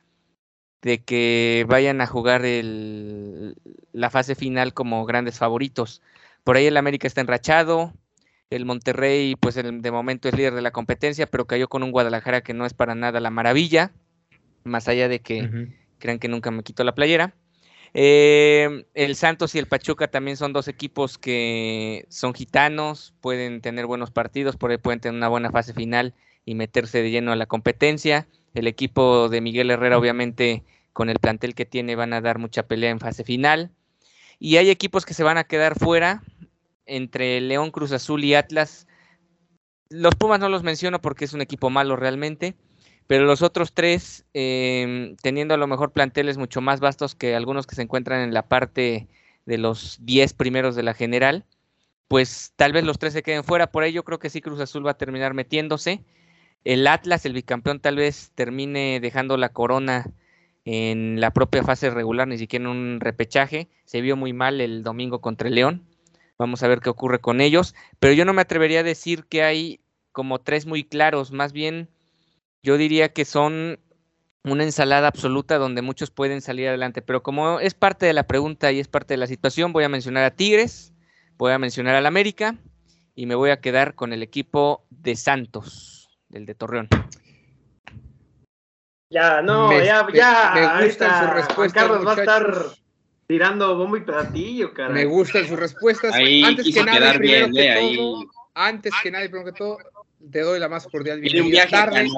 [0.87, 3.57] de que vayan a jugar el,
[3.93, 6.01] la fase final como grandes favoritos.
[6.45, 7.93] Por ahí el América está enrachado,
[8.51, 12.43] el Monterrey pues de momento es líder de la competencia, pero cayó con un Guadalajara
[12.43, 13.91] que no es para nada la maravilla,
[14.63, 17.35] más allá de que crean que nunca me quito la playera.
[17.93, 23.87] Eh, el Santos y el Pachuca también son dos equipos que son gitanos, pueden tener
[23.87, 27.37] buenos partidos, por ahí pueden tener una buena fase final y meterse de lleno a
[27.37, 28.29] la competencia.
[28.55, 30.63] El equipo de Miguel Herrera obviamente
[30.97, 33.71] con el plantel que tiene van a dar mucha pelea en fase final.
[34.39, 36.23] Y hay equipos que se van a quedar fuera
[36.87, 38.87] entre León, Cruz Azul y Atlas.
[39.91, 42.55] Los Pumas no los menciono porque es un equipo malo realmente,
[43.07, 47.67] pero los otros tres, em, teniendo a lo mejor planteles mucho más vastos que algunos
[47.67, 49.07] que se encuentran en la parte
[49.45, 51.45] de los 10 primeros de la general,
[52.09, 53.71] pues tal vez los tres se queden fuera.
[53.71, 56.03] Por ello creo que sí Cruz Azul va a terminar metiéndose.
[56.65, 60.11] El Atlas, el bicampeón, tal vez termine dejando la corona
[60.67, 63.69] en la propia fase regular, ni siquiera en un repechaje.
[63.85, 65.87] Se vio muy mal el domingo contra el León.
[66.39, 67.75] Vamos a ver qué ocurre con ellos.
[68.01, 71.31] Pero yo no me atrevería a decir que hay como tres muy claros.
[71.31, 71.89] Más bien,
[72.65, 73.79] yo diría que son
[74.43, 77.01] una ensalada absoluta donde muchos pueden salir adelante.
[77.01, 79.89] Pero como es parte de la pregunta y es parte de la situación, voy a
[79.89, 80.93] mencionar a Tigres,
[81.39, 82.59] voy a mencionar al América
[83.15, 86.89] y me voy a quedar con el equipo de Santos, del de Torreón.
[89.11, 90.53] Ya, no, ya, ya.
[90.55, 91.83] Me gustan sus respuestas.
[91.83, 92.65] Carlos va a estar
[93.27, 94.93] tirando bombo y platillo, cara.
[94.93, 96.15] Me gustan sus respuestas.
[96.15, 99.79] antes que nada, primero que todo, antes que nada, primero que todo,
[100.31, 101.69] te doy la más cordial bienvenida.
[101.69, 102.09] tarde,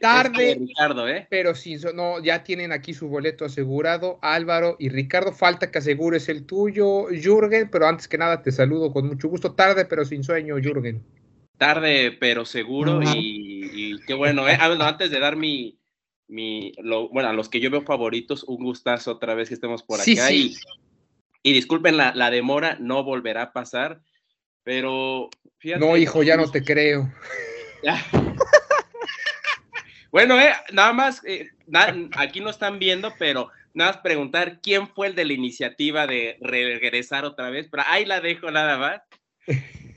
[0.00, 1.26] tarde Ricardo, ¿eh?
[1.28, 5.32] pero sin no, ya tienen aquí su boleto asegurado, Álvaro y Ricardo.
[5.32, 9.54] Falta que asegures el tuyo, Jürgen, pero antes que nada te saludo con mucho gusto.
[9.54, 11.02] Tarde, pero sin sueño, Jürgen.
[11.58, 14.58] Tarde, pero seguro, y, y, qué bueno, ¿eh?
[14.60, 15.78] Ah, antes de dar mi,
[16.32, 16.72] mi,
[17.10, 20.32] bueno, a los que yo veo favoritos, un gustazo otra vez que estemos por acá.
[20.32, 20.54] Y,
[21.52, 24.00] disculpen la, la, demora, no volverá a pasar,
[24.62, 25.84] pero fíjate.
[25.84, 27.12] No, hijo, ya no te creo.
[30.10, 31.50] bueno, eh, nada más, eh,
[32.16, 36.38] aquí no están viendo, pero nada más preguntar quién fue el de la iniciativa de
[36.40, 39.02] regresar otra vez, pero ahí la dejo nada más.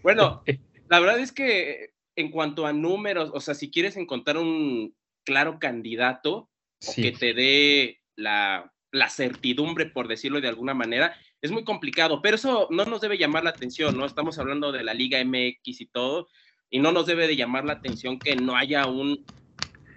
[0.04, 0.44] Bueno,
[0.90, 4.94] la verdad es que en cuanto a números, o sea, si quieres encontrar un
[5.26, 6.50] claro candidato
[6.96, 12.36] que te dé la, la certidumbre, por decirlo de alguna manera, es muy complicado, pero
[12.36, 14.06] eso no nos debe llamar la atención, ¿no?
[14.06, 16.28] Estamos hablando de la Liga MX y todo,
[16.70, 19.26] y no nos debe de llamar la atención que no haya un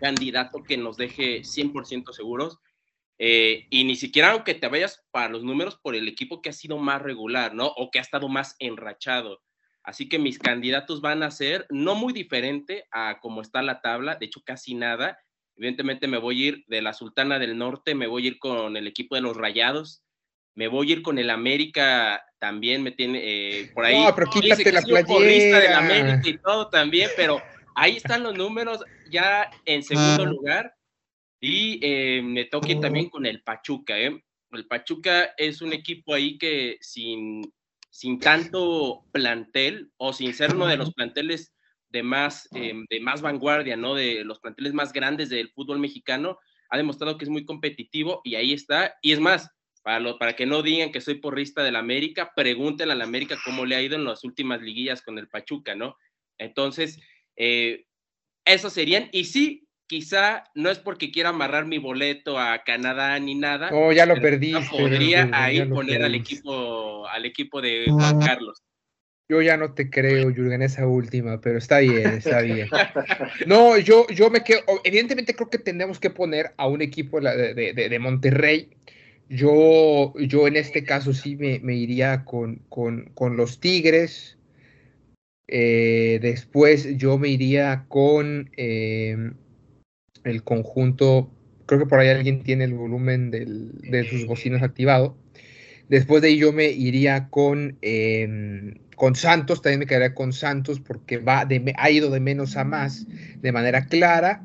[0.01, 2.59] candidato que nos deje 100% seguros.
[3.21, 6.53] Eh, y ni siquiera aunque te vayas para los números por el equipo que ha
[6.53, 7.67] sido más regular, ¿no?
[7.67, 9.43] O que ha estado más enrachado.
[9.89, 14.17] Así que mis candidatos van a ser no muy diferente a cómo está la tabla,
[14.17, 15.19] de hecho casi nada.
[15.57, 18.77] Evidentemente me voy a ir de la Sultana del Norte, me voy a ir con
[18.77, 20.03] el equipo de los Rayados,
[20.55, 24.05] me voy a ir con el América también, me tiene eh, por ahí.
[24.05, 25.59] No, pero quítate la playera.
[25.59, 27.41] del América y todo también, pero
[27.75, 30.75] ahí están los números ya en segundo lugar.
[31.41, 33.99] Y eh, me toque también con el Pachuca.
[33.99, 34.23] ¿eh?
[34.51, 37.41] El Pachuca es un equipo ahí que sin,
[37.91, 41.55] sin tanto plantel o sin ser uno de los planteles
[41.91, 43.95] de más, eh, de más vanguardia, ¿no?
[43.95, 46.39] De los planteles más grandes del fútbol mexicano,
[46.71, 48.97] ha demostrado que es muy competitivo y ahí está.
[49.01, 49.51] Y es más,
[49.83, 53.65] para, lo, para que no digan que soy porrista del América, pregúntenle al América cómo
[53.65, 55.97] le ha ido en las últimas liguillas con el Pachuca, ¿no?
[56.37, 57.01] Entonces,
[57.37, 57.87] eh,
[58.57, 63.71] serían, y sí, quizá no es porque quiera amarrar mi boleto a Canadá ni nada.
[63.73, 64.53] Oh, ya lo perdí.
[64.71, 68.63] Podría ahí poner al equipo, al equipo de Juan Carlos.
[69.31, 72.69] Yo ya no te creo, Jürgen, esa última, pero está bien, está bien.
[73.47, 77.55] No, yo, yo me quedo, evidentemente creo que tenemos que poner a un equipo de,
[77.75, 78.71] de, Monterrey.
[79.29, 84.39] Yo, yo en este caso sí me, me iría con, con, con, los Tigres.
[85.47, 89.33] Eh, después yo me iría con eh,
[90.25, 91.31] el conjunto,
[91.67, 95.17] creo que por ahí alguien tiene el volumen de sus bocinas activado.
[95.89, 100.81] Después de ahí yo me iría con, em, con Santos, también me quedaría con Santos
[100.81, 103.07] porque va de, ha ido de menos a más
[103.41, 104.45] de manera clara,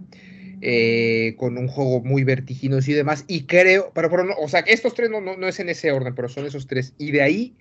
[0.62, 3.26] eh, con un juego muy vertiginoso y demás.
[3.28, 6.16] Y creo, pero, pero no, o sea, estos tres no, no, es en ese orden,
[6.16, 6.94] pero son esos tres.
[6.98, 7.56] Y de ahí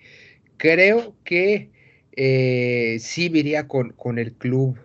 [0.57, 1.69] creo que
[2.15, 4.77] eh, sí iría con, con el club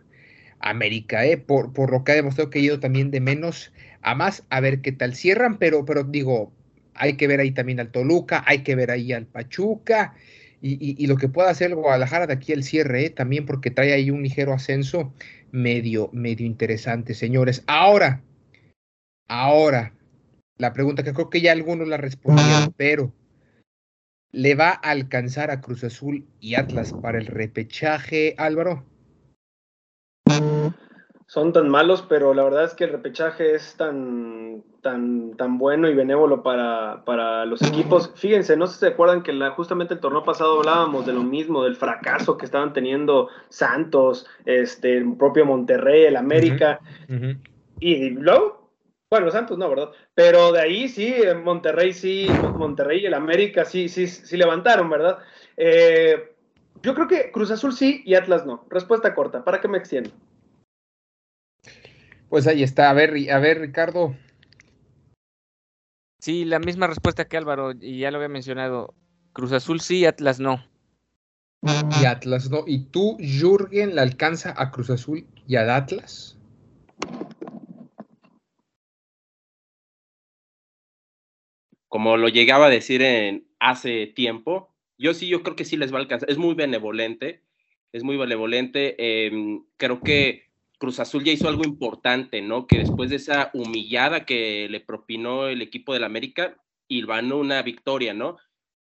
[0.60, 1.36] América, ¿eh?
[1.36, 4.60] por, por lo que ha demostrado que ha ido también de menos a más, a
[4.60, 6.52] ver qué tal cierran, pero, pero digo,
[6.94, 10.14] hay que ver ahí también al Toluca, hay que ver ahí al Pachuca
[10.60, 13.10] y, lo que pueda hacer el Guadalajara de aquí al cierre, ¿eh?
[13.10, 15.12] también porque trae ahí un ligero ascenso
[15.52, 17.62] medio, medio interesante, señores.
[17.66, 18.22] Ahora,
[19.28, 19.94] ahora,
[20.56, 23.12] la pregunta que creo que ya algunos la respondieron, pero
[24.32, 28.84] ¿le va a alcanzar a Cruz Azul y Atlas para el repechaje, Álvaro?
[31.28, 35.86] Son tan malos, pero la verdad es que el repechaje es tan, tan, tan bueno
[35.90, 38.10] y benévolo para, para los equipos.
[38.14, 41.22] Fíjense, no sé si se acuerdan que la, justamente el torneo pasado hablábamos de lo
[41.22, 46.80] mismo, del fracaso que estaban teniendo Santos, este, el propio Monterrey, el América.
[47.78, 48.70] Y luego,
[49.10, 49.90] bueno, Santos no, ¿verdad?
[50.14, 51.14] Pero de ahí sí,
[51.44, 55.18] Monterrey sí, Monterrey y el América sí, sí, sí levantaron, ¿verdad?
[55.58, 56.32] Eh,
[56.82, 58.64] yo creo que Cruz Azul sí y Atlas no.
[58.70, 60.08] Respuesta corta, ¿para qué me extiendo?
[62.28, 62.90] Pues ahí está.
[62.90, 64.14] A ver, a ver, Ricardo.
[66.20, 68.94] Sí, la misma respuesta que Álvaro, y ya lo había mencionado.
[69.32, 70.64] Cruz Azul sí, Atlas no.
[71.62, 72.64] Y Atlas no.
[72.66, 76.36] ¿Y tú, Jürgen, le alcanza a Cruz Azul y a Atlas?
[81.88, 85.92] Como lo llegaba a decir en hace tiempo, yo sí, yo creo que sí les
[85.92, 86.30] va a alcanzar.
[86.30, 87.42] Es muy benevolente,
[87.92, 89.26] es muy benevolente.
[89.26, 90.47] Em, creo que
[90.78, 92.66] Cruz Azul ya hizo algo importante, ¿no?
[92.66, 96.56] Que después de esa humillada que le propinó el equipo del América,
[96.88, 98.38] ganó una victoria, ¿no?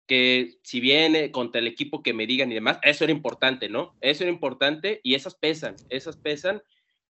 [0.06, 3.96] Que si viene contra el equipo que me digan y demás, eso era importante, ¿no?
[4.00, 6.62] Eso era importante y esas pesan, esas pesan.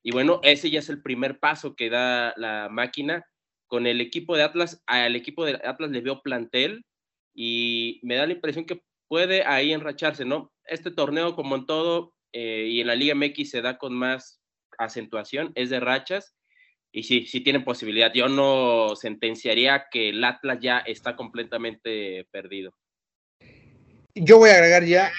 [0.02, 3.24] Y bueno, ese ya es el primer paso que da la máquina.
[3.68, 6.84] Con el equipo de Atlas, al equipo de Atlas le veo plantel
[7.34, 10.52] y me da la impresión que puede ahí enracharse, ¿no?
[10.64, 14.41] Este torneo, como en todo, eh, y en la Liga MX se da con más
[14.78, 16.34] acentuación, es de rachas.
[16.94, 18.12] Y sí, sí tienen posibilidad.
[18.12, 22.74] Yo no sentenciaría que el Atlas ya está completamente perdido.
[24.14, 25.10] Yo voy a agregar ya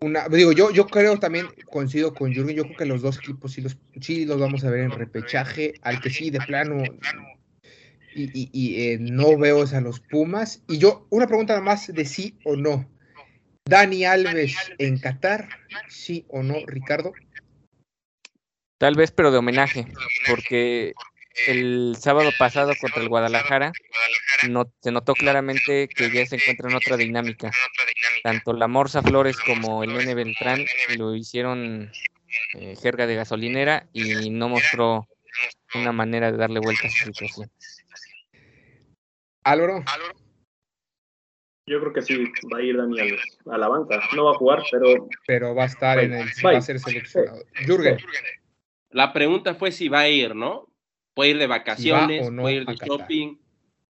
[0.00, 3.52] una, digo, yo, yo creo también, coincido con Jürgen, yo creo que los dos equipos
[3.52, 6.82] sí los, sí los vamos a ver en repechaje, al que sí, de plano,
[8.14, 10.62] y, eh, no veo a los Pumas.
[10.68, 12.88] Y yo, una pregunta más de sí o no.
[13.64, 15.48] Dani Alves en Qatar,
[15.88, 17.12] sí o no, Ricardo.
[18.80, 19.84] Tal vez, pero de homenaje,
[20.26, 20.94] porque
[21.46, 23.72] el sábado pasado contra el Guadalajara,
[24.48, 27.50] no, se notó claramente que ya se encuentra en otra dinámica.
[28.22, 30.64] Tanto la Morsa Flores como el N Beltrán
[30.96, 31.92] lo hicieron
[32.54, 35.06] eh, jerga de gasolinera y no mostró
[35.74, 37.50] una manera de darle vuelta a su situación.
[39.44, 39.84] Álvaro.
[41.66, 42.16] Yo creo que sí
[42.50, 43.18] va a ir Daniel
[43.50, 44.00] a la banca.
[44.16, 45.06] No va a jugar, pero.
[45.26, 46.28] Pero va a estar en el.
[46.42, 47.44] Va a ser seleccionado.
[47.66, 47.98] Jürgen.
[48.90, 50.68] La pregunta fue si va a ir, ¿no?
[51.14, 53.38] Puede ir de vacaciones, puede ir de shopping,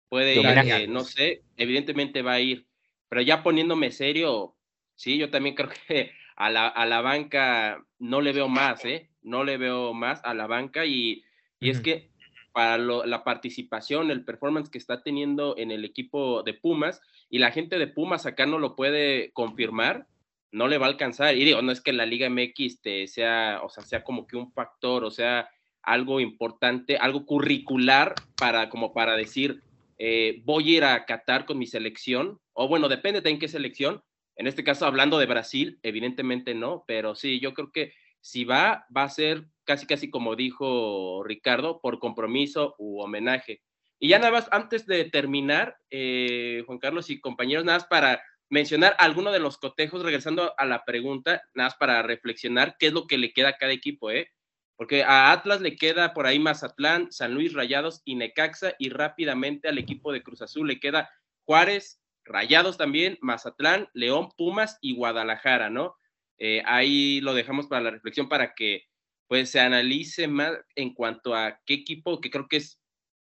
[0.10, 2.66] puede ir, no sé, evidentemente va a ir.
[3.10, 4.56] Pero ya poniéndome serio,
[4.96, 9.10] sí, yo también creo que a la, a la banca no le veo más, ¿eh?
[9.22, 11.24] No le veo más a la banca y,
[11.60, 12.10] y es que
[12.58, 17.52] para la participación, el performance que está teniendo en el equipo de Pumas y la
[17.52, 20.08] gente de Pumas acá no lo puede confirmar,
[20.52, 21.36] no le va a alcanzar.
[21.36, 24.38] Y digo, no es que la Liga MX te sea, o sea, sea como que
[24.38, 25.50] un factor, o sea,
[25.84, 29.62] algo importante, algo curricular para, como para decir,
[29.98, 33.48] eh, voy a ir a Qatar con mi selección, o bueno, depende de en qué
[33.48, 34.04] selección.
[34.36, 38.86] En este caso, hablando de Brasil, evidentemente no, pero sí, yo creo que si va,
[38.96, 43.62] va a ser casi, casi como dijo Ricardo, por compromiso u homenaje.
[44.00, 48.22] Y ya nada más, antes de terminar, eh, Juan Carlos y compañeros, nada más para
[48.50, 52.94] mencionar alguno de los cotejos, regresando a la pregunta, nada más para reflexionar qué es
[52.94, 54.32] lo que le queda a cada equipo, ¿eh?
[54.76, 59.68] Porque a Atlas le queda por ahí Mazatlán, San Luis Rayados y Necaxa, y rápidamente
[59.68, 61.10] al equipo de Cruz Azul le queda
[61.46, 65.96] Juárez, Rayados también, Mazatlán, León, Pumas y Guadalajara, ¿no?
[66.38, 68.84] Eh, ahí lo dejamos para la reflexión para que
[69.28, 72.80] pues se analice más en cuanto a qué equipo, que creo que es,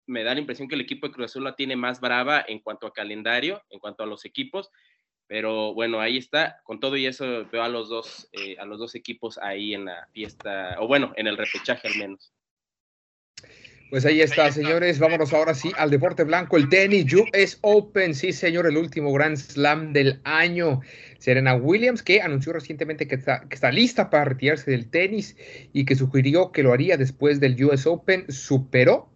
[0.06, 2.58] me da la impresión que el equipo de Cruz Azul la tiene más brava en
[2.60, 4.70] cuanto a calendario, en cuanto a los equipos,
[5.26, 6.60] pero bueno, ahí está.
[6.64, 9.86] Con todo y eso veo a los dos, eh, a los dos equipos ahí en
[9.86, 12.32] la fiesta, o bueno, en el repechaje al menos.
[13.88, 14.98] Pues ahí está, señores.
[14.98, 18.16] Vámonos ahora sí al deporte blanco, el tenis US Open.
[18.16, 20.80] Sí, señor, el último Grand Slam del año.
[21.18, 25.36] Serena Williams, que anunció recientemente que está, que está lista para retirarse del tenis
[25.72, 29.08] y que sugirió que lo haría después del US Open, superó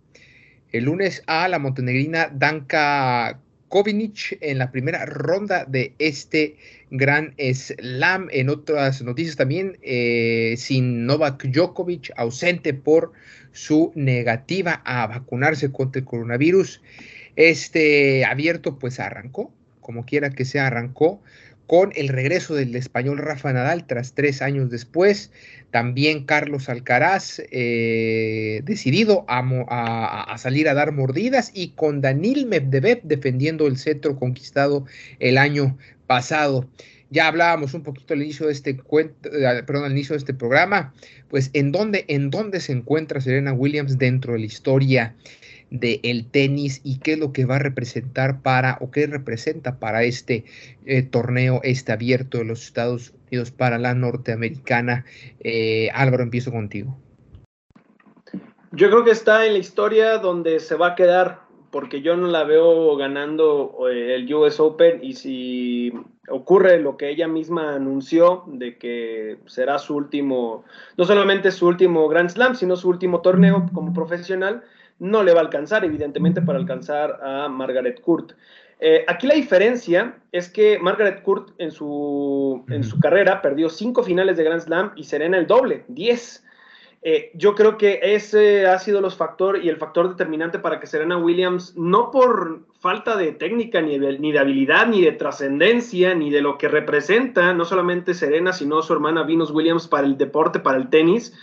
[0.71, 6.57] el lunes a la montenegrina Danka Kovinic en la primera ronda de este
[6.91, 8.27] gran slam.
[8.33, 13.13] En otras noticias también, eh, sin Novak Djokovic ausente por
[13.53, 16.83] su negativa a vacunarse contra el coronavirus.
[17.37, 21.23] Este abierto pues arrancó, como quiera que sea, arrancó
[21.71, 25.31] con el regreso del español Rafa Nadal tras tres años después.
[25.71, 33.69] También Carlos Alcaraz eh, decidido a, salir a dar mordidas y con Danil Medvedev defendiendo
[33.69, 34.85] el cetro conquistado
[35.21, 35.79] el año
[36.09, 36.69] pasado.
[37.11, 40.93] Ya hablábamos un poquito al inicio de este eh, perdón, al inicio de este programa,
[41.29, 45.15] pues en dónde, en dónde se encuentra Serena Williams dentro de la historia
[45.71, 50.03] del tenis y qué es lo que va a representar para o qué representa para
[50.03, 50.45] este
[50.85, 55.05] eh, torneo, este abierto de los Estados Unidos para la norteamericana.
[55.41, 56.97] Eh, Álvaro, empiezo contigo.
[58.73, 61.41] Yo creo que está en la historia donde se va a quedar,
[61.73, 65.93] porque yo no la veo ganando eh, el US Open y si
[66.29, 70.65] ocurre lo que ella misma anunció de que será su último,
[70.97, 74.63] no solamente su último Grand Slam, sino su último torneo como profesional,
[75.01, 78.33] no le va a alcanzar, evidentemente, para alcanzar a Margaret Court.
[78.79, 84.03] Eh, aquí la diferencia es que Margaret Court en su, en su carrera perdió cinco
[84.03, 86.45] finales de Grand Slam y Serena el doble, diez.
[87.03, 90.87] Eh, yo creo que ese ha sido los factores y el factor determinante para que
[90.87, 96.15] Serena Williams, no por falta de técnica, ni de, ni de habilidad, ni de trascendencia,
[96.15, 100.19] ni de lo que representa, no solamente Serena, sino su hermana Venus Williams para el
[100.19, 101.35] deporte, para el tenis,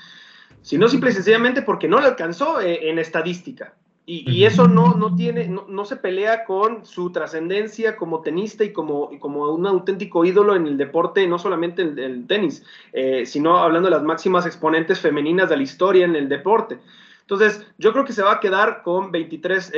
[0.61, 3.73] sino simple y sencillamente porque no le alcanzó eh, en estadística.
[4.09, 9.09] Y, eso no, no tiene, no, se pelea con su trascendencia como tenista y como,
[9.19, 13.89] como un auténtico ídolo en el deporte, no solamente el, el tenis, eh, sino hablando
[13.89, 16.79] de las máximas exponentes femeninas de la historia en el deporte.
[17.29, 19.73] Entonces, yo creo que se va a quedar con 23,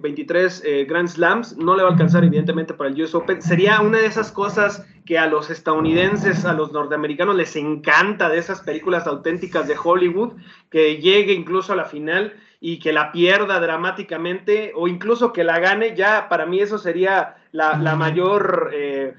[0.00, 1.54] 23 eh, eh, Grand Slams.
[1.58, 3.42] No le va a alcanzar, evidentemente, para el US Open.
[3.42, 8.38] Sería una de esas cosas que a los estadounidenses, a los norteamericanos les encanta de
[8.38, 10.32] esas películas auténticas de Hollywood,
[10.70, 15.58] que llegue incluso a la final y que la pierda dramáticamente o incluso que la
[15.58, 15.94] gane.
[15.94, 18.70] Ya para mí eso sería la, mayor...
[18.72, 19.14] Eh,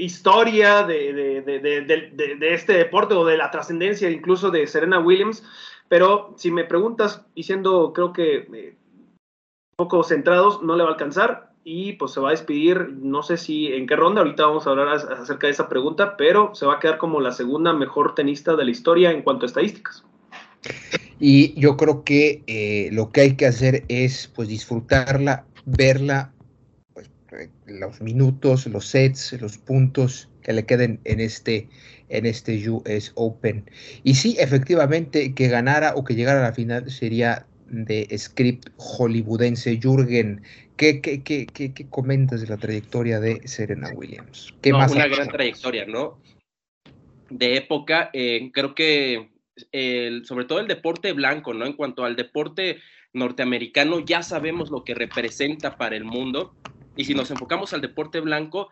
[0.00, 5.42] historia de, de, este deporte o de la trascendencia incluso de Serena Williams,
[5.88, 8.76] pero si me preguntas, y siendo creo que eh,
[9.76, 13.36] poco centrados, no le va a alcanzar y pues se va a despedir, no sé
[13.36, 16.74] si en qué ronda, ahorita vamos a hablar acerca de esa pregunta, pero se va
[16.74, 20.04] a quedar como la segunda mejor tenista de la historia en cuanto a estadísticas.
[21.20, 26.32] Y yo creo que eh, lo que hay que hacer es pues disfrutarla, verla,
[26.94, 31.68] pues, eh, los minutos, los sets, los puntos que le queden en este,
[32.08, 33.68] en este US Open.
[34.04, 39.78] Y sí, efectivamente, que ganara o que llegara a la final sería de script hollywoodense.
[39.80, 40.42] Jürgen,
[40.76, 44.54] ¿qué, qué, qué, qué comentas de la trayectoria de Serena Williams?
[44.62, 46.18] ¿Qué más una gran trayectoria, ¿no?
[47.30, 49.30] De época, eh, creo que
[49.72, 51.66] el, sobre todo el deporte blanco, ¿no?
[51.66, 52.78] En cuanto al deporte
[53.12, 56.54] norteamericano, ya sabemos lo que representa para el mundo.
[56.96, 58.70] Y si nos enfocamos al deporte blanco,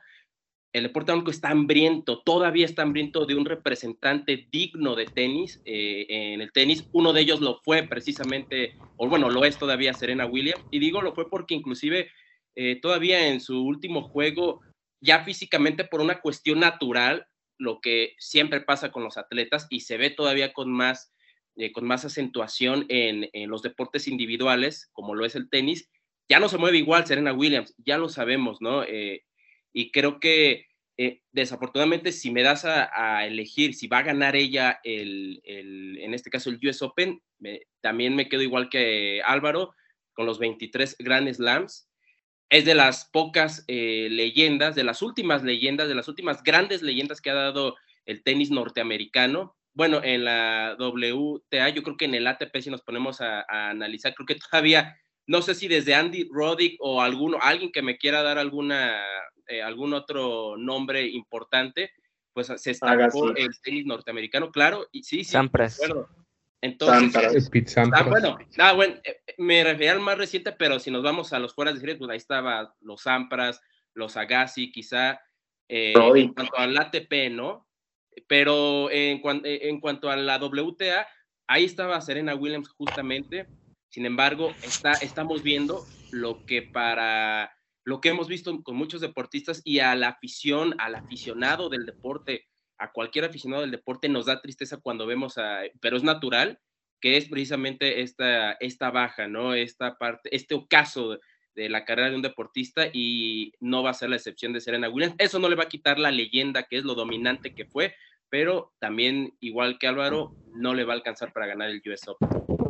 [0.77, 6.05] el deporte blanco está hambriento, todavía está hambriento de un representante digno de tenis eh,
[6.07, 6.87] en el tenis.
[6.93, 10.63] Uno de ellos lo fue precisamente, o bueno, lo es todavía Serena Williams.
[10.71, 12.11] Y digo lo fue porque inclusive
[12.57, 14.61] eh, todavía en su último juego,
[15.01, 19.97] ya físicamente por una cuestión natural, lo que siempre pasa con los atletas y se
[19.97, 21.11] ve todavía con más,
[21.57, 25.89] eh, con más acentuación en, los deportes individuales, como lo es el tenis,
[26.29, 28.85] ya no se mueve igual Serena Williams, ya lo sabemos, ¿no?
[29.77, 30.67] Y creo que
[30.97, 36.15] eh, desafortunadamente si me das a, elegir si va a ganar ella el, el, en
[36.15, 37.21] este caso el US Open,
[37.83, 39.75] también me quedo igual que Álvaro
[40.15, 41.91] con los 23 Grand Slams
[42.49, 47.21] es de las pocas eh, leyendas, de las últimas leyendas, de las últimas grandes leyendas
[47.21, 49.57] que ha dado el tenis norteamericano.
[49.75, 54.15] Bueno, en la WTA, yo creo que en el ATP, si nos ponemos a, analizar,
[54.15, 54.97] creo que todavía,
[55.27, 59.03] no sé si desde Andy Roddick o alguno, alguien que me quiera dar alguna,
[59.49, 61.93] eh, algún otro nombre importante,
[62.33, 65.81] pues se destacó el tenis norteamericano, claro, y sí, sí, Sampras.
[66.63, 71.33] Entonces, ah, bueno, ah, bueno, eh, me refería al más reciente, pero si nos vamos
[71.33, 73.61] a los fuera de serie, pues ahí estaba los Sampras,
[73.95, 75.21] los Agassi, quizá,
[75.69, 77.69] eh, en cuanto al ATP, ¿no?
[78.27, 81.07] Pero en, eh, en cuanto a la WTA,
[81.47, 83.47] ahí estaba Serena Williams justamente.
[83.89, 87.56] Sin embargo, está, estamos viendo lo que para
[87.87, 92.49] lo que hemos visto con muchos deportistas y a la afición, al aficionado del deporte,
[92.79, 96.59] a cualquier aficionado del deporte nos da tristeza cuando vemos a, pero es natural,
[97.01, 99.55] que es precisamente esta, esta baja, ¿no?
[99.55, 101.21] Esta parte, este ocaso
[101.55, 104.89] de la carrera de un deportista y no va a ser la excepción de Serena
[104.89, 105.15] Williams.
[105.19, 107.95] Eso no le va a quitar la leyenda, que es lo dominante que fue,
[108.29, 112.66] pero también, igual que Álvaro, no le va a alcanzar para ganar el US Open.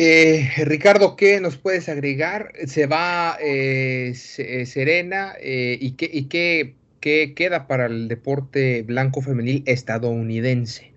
[0.00, 2.52] Eh, Ricardo, ¿qué nos puedes agregar?
[2.66, 9.20] Se va eh, Serena eh, y, qué, y qué ¿Qué queda para el deporte blanco
[9.20, 10.92] femenil estadounidense?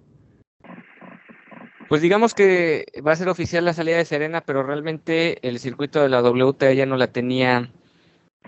[1.89, 6.01] Pues digamos que va a ser oficial la salida de Serena, pero realmente el circuito
[6.01, 7.71] de la WTA ya no la tenía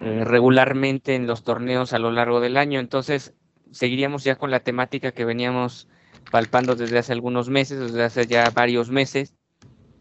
[0.02, 3.34] eh, regularmente en los torneos a lo largo del año, entonces
[3.72, 5.88] seguiríamos ya con la temática que veníamos
[6.32, 9.36] palpando desde hace algunos meses, desde hace ya varios meses,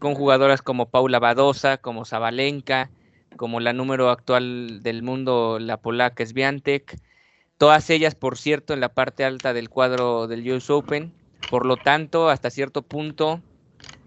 [0.03, 2.89] con jugadoras como Paula Badosa, como Zabalenka,
[3.37, 6.99] como la número actual del mundo, la polaca Sviantek,
[7.57, 11.13] Todas ellas, por cierto, en la parte alta del cuadro del US Open.
[11.49, 13.41] Por lo tanto, hasta cierto punto,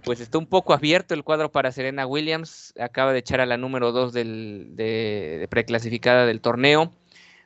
[0.05, 2.74] pues está un poco abierto el cuadro para Serena Williams.
[2.78, 6.92] Acaba de echar a la número 2 de, preclasificada del torneo.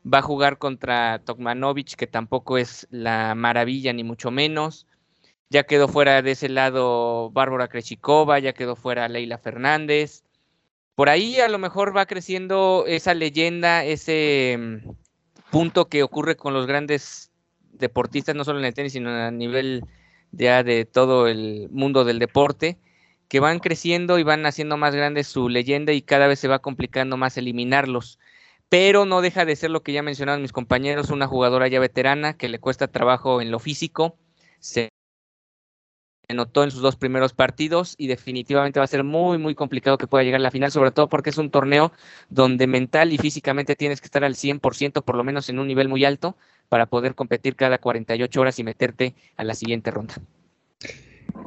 [0.04, 4.88] Va a jugar contra Tokmanovic, que tampoco es la maravilla, ni mucho menos.
[5.52, 10.22] Ya quedó fuera de ese lado Bárbara Krejcikova, ya quedó fuera Leila Fernández.
[10.94, 14.80] Por ahí a lo mejor va creciendo esa leyenda, ese
[15.50, 17.32] punto que ocurre con los grandes
[17.72, 19.84] deportistas, no solo en el tenis, sino a nivel
[20.30, 22.78] ya de todo el mundo del deporte,
[23.26, 26.60] que van creciendo y van haciendo más grande su leyenda y cada vez se va
[26.60, 28.20] complicando más eliminarlos.
[28.68, 32.34] Pero no deja de ser lo que ya mencionaron mis compañeros, una jugadora ya veterana
[32.36, 34.16] que le cuesta trabajo en lo físico,
[34.60, 34.90] se
[36.34, 40.06] notó en sus dos primeros partidos y definitivamente va a ser muy, muy complicado que
[40.06, 41.92] pueda llegar a la final, sobre todo porque es un torneo
[42.28, 45.88] donde mental y físicamente tienes que estar al 100%, por lo menos en un nivel
[45.88, 46.36] muy alto,
[46.68, 50.14] para poder competir cada 48 horas y meterte a la siguiente ronda.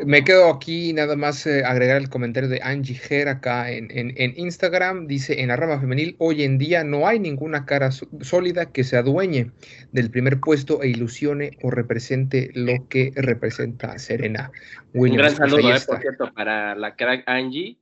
[0.05, 5.07] Me quedo aquí nada más eh, agregar el comentario de Angie Ger acá en, Instagram.
[5.07, 8.97] Dice, en la rama femenil, hoy en día no hay ninguna cara sólida que se
[8.97, 9.51] adueñe
[9.91, 14.51] del primer puesto e ilusione o represente lo que representa Serena
[14.93, 17.77] Un gran saludo, eh, por cierto, para la crack Angie.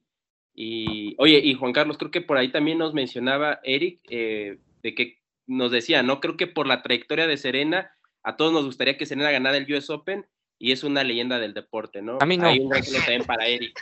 [0.53, 4.95] Y, oye, y Juan Carlos, creo que por ahí también nos mencionaba Eric, eh, de
[4.95, 6.19] que nos decía, ¿no?
[6.19, 7.91] Creo que por la trayectoria de Serena,
[8.23, 10.25] a todos nos gustaría que Serena ganara el US Open
[10.61, 12.19] y es una leyenda del deporte, ¿no?
[12.21, 12.45] A mí no.
[12.45, 13.79] Hay un gran también para Eric.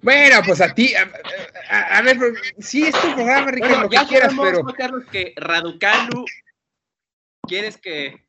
[0.00, 2.16] Bueno, pues a ti, a, ver,
[2.58, 4.64] sí es tu programa, Ricardo, lo que quieras, pero...
[4.66, 6.24] Carlos, que Raducanu,
[7.42, 8.24] ¿quieres que,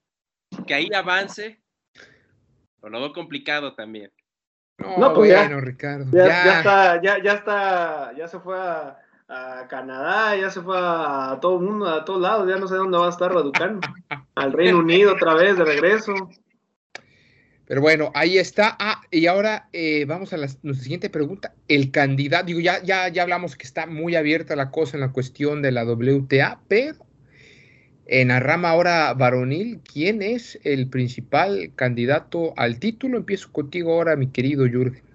[0.65, 1.61] que ahí avance?
[2.81, 4.11] O lo veo complicado también.
[4.79, 6.05] No, pues bueno, Ricardo.
[6.11, 8.97] Ya, está, ya, ya está, ya se fue a,
[9.69, 12.97] Canadá, ya se fue a todo el mundo, a todos lados, ya no sé dónde
[12.97, 13.81] va a estar Raducano.
[14.35, 16.13] Al Reino Unido otra vez, de regreso.
[17.67, 18.75] Pero bueno, ahí está.
[18.79, 21.53] Ah, y ahora eh, vamos a la, nuestra siguiente pregunta.
[21.67, 25.11] El candidato, digo, ya, ya, ya hablamos que está muy abierta la cosa en la
[25.11, 27.05] cuestión de la WTA, pero
[28.05, 33.17] en la rama ahora varonil, ¿quién es el principal candidato al título?
[33.17, 35.06] Empiezo contigo ahora, mi querido Jürgen.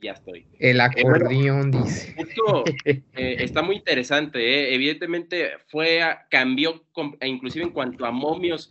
[0.00, 0.46] Ya estoy.
[0.58, 2.14] El eh, acordeón dice.
[2.18, 4.38] Esto eh, está muy interesante.
[4.38, 4.74] ¿eh?
[4.74, 6.84] Evidentemente fue, cambió,
[7.20, 8.70] e inclusive en cuanto a momios,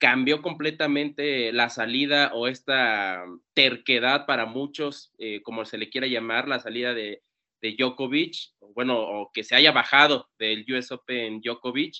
[0.00, 3.24] cambió completamente la salida o esta
[3.54, 5.12] terquedad para muchos,
[5.44, 7.22] como se le quiera llamar, la salida de,
[7.62, 8.34] de Djokovic,
[8.74, 11.94] bueno, o que se haya bajado del US Open Djokovic.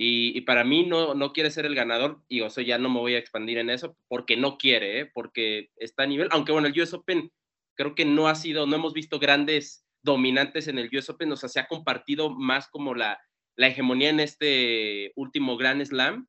[0.00, 3.00] Y, para mí no, no quiere ser el ganador, y o sea, ya no me
[3.00, 5.10] voy a expandir en eso, porque no quiere, ¿eh?
[5.12, 7.32] porque está a nivel, aunque bueno, el US Open
[7.78, 11.36] creo que no ha sido, no hemos visto grandes dominantes en el US Open, o
[11.36, 13.20] sea, se ha compartido más como la,
[13.56, 16.26] la hegemonía en este último Grand Slam,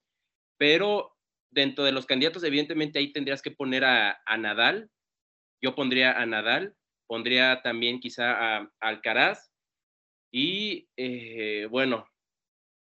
[0.58, 1.18] pero
[1.50, 4.92] dentro de los candidatos, evidentemente ahí tendrías que poner a, a Nadal,
[5.60, 6.76] yo pondría a Nadal,
[7.08, 9.52] pondría también quizá a, Alcaraz
[10.32, 12.08] y eh, bueno,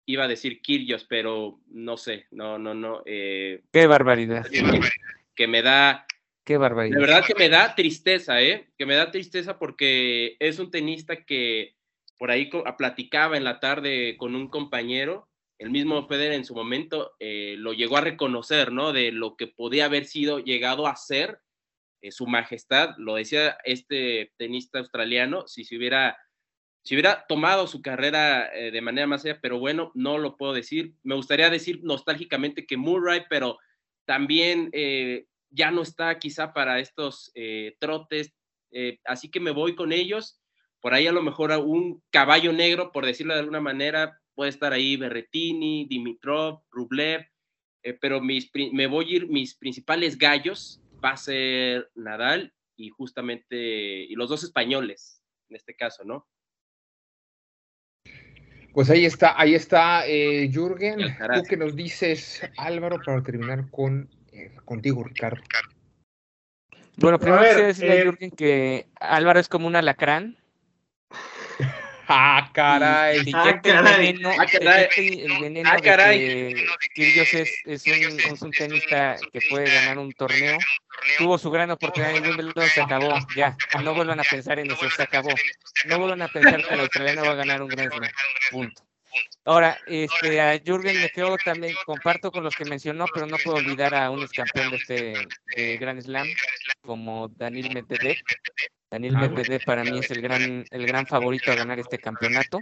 [0.06, 3.02] iba a decir Kyrgios, pero no sé, no, no, no.
[3.06, 4.45] Eh, Qué barbaridad.
[5.34, 6.06] Que me da...
[6.44, 6.96] Qué barbaridad.
[6.96, 8.72] De verdad que me da tristeza, ¿eh?
[8.78, 11.76] Que me da tristeza porque es un tenista que
[12.18, 15.28] por ahí platicaba en la tarde con un compañero,
[15.58, 18.94] el mismo Federer en su momento eh, lo llegó a reconocer, ¿no?
[18.94, 21.39] De lo que podía haber sido llegado a ser
[22.02, 26.18] eh, su majestad, lo decía este tenista australiano, si se hubiera,
[26.84, 30.54] si hubiera tomado su carrera eh, de manera más allá, pero bueno, no lo puedo
[30.54, 30.96] decir.
[31.04, 33.60] Me gustaría decir nostálgicamente que Murray, pero
[34.06, 37.32] también eh, ya no está quizá para estos
[37.80, 38.34] trotes,
[39.06, 40.41] así que me voy con ellos.
[40.80, 44.74] Por ahí a lo mejor un caballo negro, por decirlo de alguna manera, puede estar
[44.74, 47.28] ahí Berretini, Dimitrov, Rublev,
[47.99, 53.58] pero mis, me voy a ir mis principales gallos va a ser Nadal y justamente,
[53.58, 56.28] y los dos españoles, en este caso, ¿no?
[58.74, 60.99] Pues ahí está, ahí está eh, Jürgen.
[60.99, 64.20] ¿Tú qué nos dices, Álvaro, para terminar con eh,
[64.66, 65.42] contigo, Ricardo?
[66.98, 70.38] Bueno, primero quiero decirle a eh, Jürgen que Álvaro es como un alacrán
[72.14, 73.24] Ah, caray.
[73.34, 74.08] ah, caray.
[74.10, 74.89] El veneno, ah, caray.
[74.98, 76.20] El veneno ah, caray.
[76.20, 77.34] de que es,
[77.66, 80.58] es, un, es un tenista que puede ganar un torneo.
[81.18, 83.14] Tuvo su gran oportunidad en Wimbledon, se acabó.
[83.34, 85.30] Ya, no vuelvan a pensar en eso, se acabó.
[85.86, 88.12] No vuelvan a pensar que el australiano va a ganar un gran slam.
[88.52, 88.84] Punto.
[89.45, 93.57] Ahora, este, a Jürgen le quedo también, comparto con los que mencionó, pero no puedo
[93.57, 95.14] olvidar a un campeón de este
[95.55, 96.28] de Grand Slam,
[96.82, 98.18] como Daniel Medvedev,
[98.91, 102.59] Daniel ah, Medvedev para mí es el gran, el gran favorito a ganar este campeonato,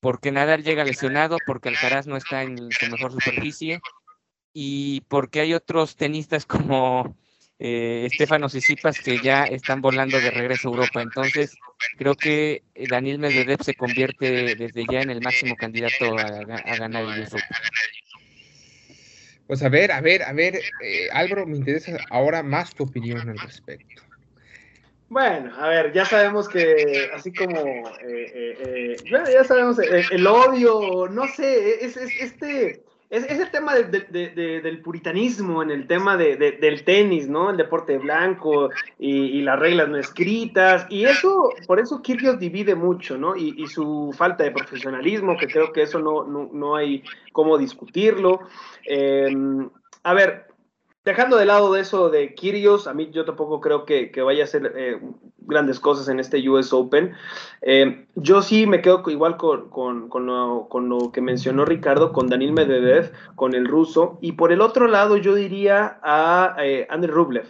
[0.00, 3.80] porque Nadal llega lesionado, porque Alcaraz no está en su mejor superficie.
[4.52, 7.16] y porque hay otros tenistas como
[7.58, 11.02] eh, Estefano Sisipas que ya están volando de regreso a Europa.
[11.02, 11.56] Entonces,
[11.96, 16.44] creo que Daniel Medvedev se convierte desde ya en el máximo candidato a,
[16.76, 17.36] ganar el US
[19.46, 23.28] Pues a ver, a ver, a ver, eh, Álvaro, me interesa ahora más tu opinión
[23.28, 24.02] al respecto.
[25.08, 27.60] Bueno, a ver, ya sabemos que así como,
[28.00, 28.96] eh, eh, eh
[29.32, 35.86] ya, sabemos el, odio, no sé, es, este, es, el tema del puritanismo en el
[35.86, 37.50] tema del tenis, ¿no?
[37.50, 43.16] El deporte blanco y, las reglas no escritas, y eso, por eso Kyrgios divide mucho,
[43.16, 43.36] ¿no?
[43.36, 47.02] Y, su falta de profesionalismo, que creo que eso no, no, no hay
[47.32, 48.40] cómo discutirlo.
[48.84, 49.68] Em,
[50.02, 50.46] a ver,
[51.04, 54.44] dejando de lado de eso de Kirios, a mí yo tampoco creo que, vaya a
[54.44, 55.00] hacer eh,
[55.46, 57.14] grandes cosas en este US Open.
[57.62, 59.70] Eh, yo sí me quedo igual con,
[60.10, 65.16] lo, que mencionó Ricardo, con Daniel Medvedev, con el ruso, y por el otro lado
[65.16, 67.46] yo diría a eh, Andrei Rublev.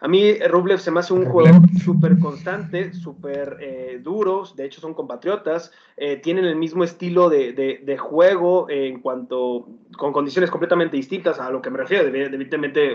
[0.00, 4.66] A mí eh, Rublev se me hace un jugador súper constante, súper eh, duro, de
[4.66, 9.66] hecho son compatriotas, eh, tienen el mismo estilo de, juego en cuanto,
[9.96, 12.94] con condiciones completamente distintas a lo que me refiero, evidentemente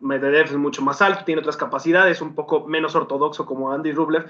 [0.00, 4.26] Medvedev es mucho más alto, tiene otras capacidades, un poco menos ortodoxo como Andy Rublev,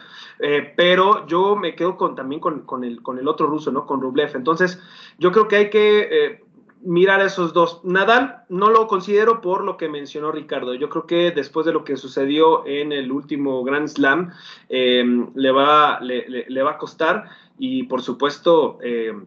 [0.77, 3.85] pero yo me quedo con, también con, el, con el otro ruso, ¿no?
[3.85, 4.81] Con Rublev, entonces
[5.19, 6.46] yo creo que hay que
[6.87, 7.81] mirar esos dos.
[7.85, 10.75] Nadal no lo considero por lo que mencionó Ricardo.
[10.75, 14.33] Yo creo que después de lo que sucedió en el último Grand Slam,
[14.69, 17.25] em, le, va, le, va a costar
[17.59, 19.27] y por supuesto em,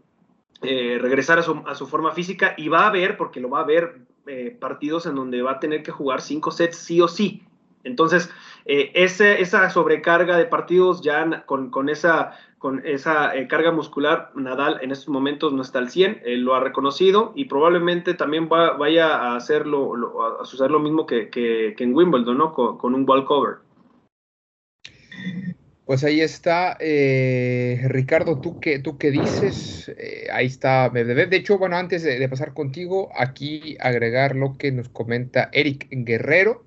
[0.62, 4.00] eh, regresar a su, forma física y va a ver, porque lo va a ver
[4.26, 7.44] eh, partidos en donde va a tener que jugar cinco sets sí o sí.
[7.84, 8.30] Entonces,
[8.66, 14.80] eh, esa sobrecarga de partidos ya con, con esa, con esa eh, carga muscular, Nadal
[14.82, 18.74] en estos momentos no está al 100, él lo ha reconocido y probablemente también va,
[18.74, 22.54] vaya a, hacerlo, a suceder lo mismo que, que, en Wimbledon, ¿no?
[22.54, 23.56] Con, un ball cover.
[25.86, 29.92] Pues ahí está, eh, Ricardo, ¿tú qué, tú qué dices?
[30.32, 35.50] ahí está De hecho, bueno, antes de, pasar contigo, aquí agregar lo que nos comenta
[35.54, 36.66] Eric Guerrero.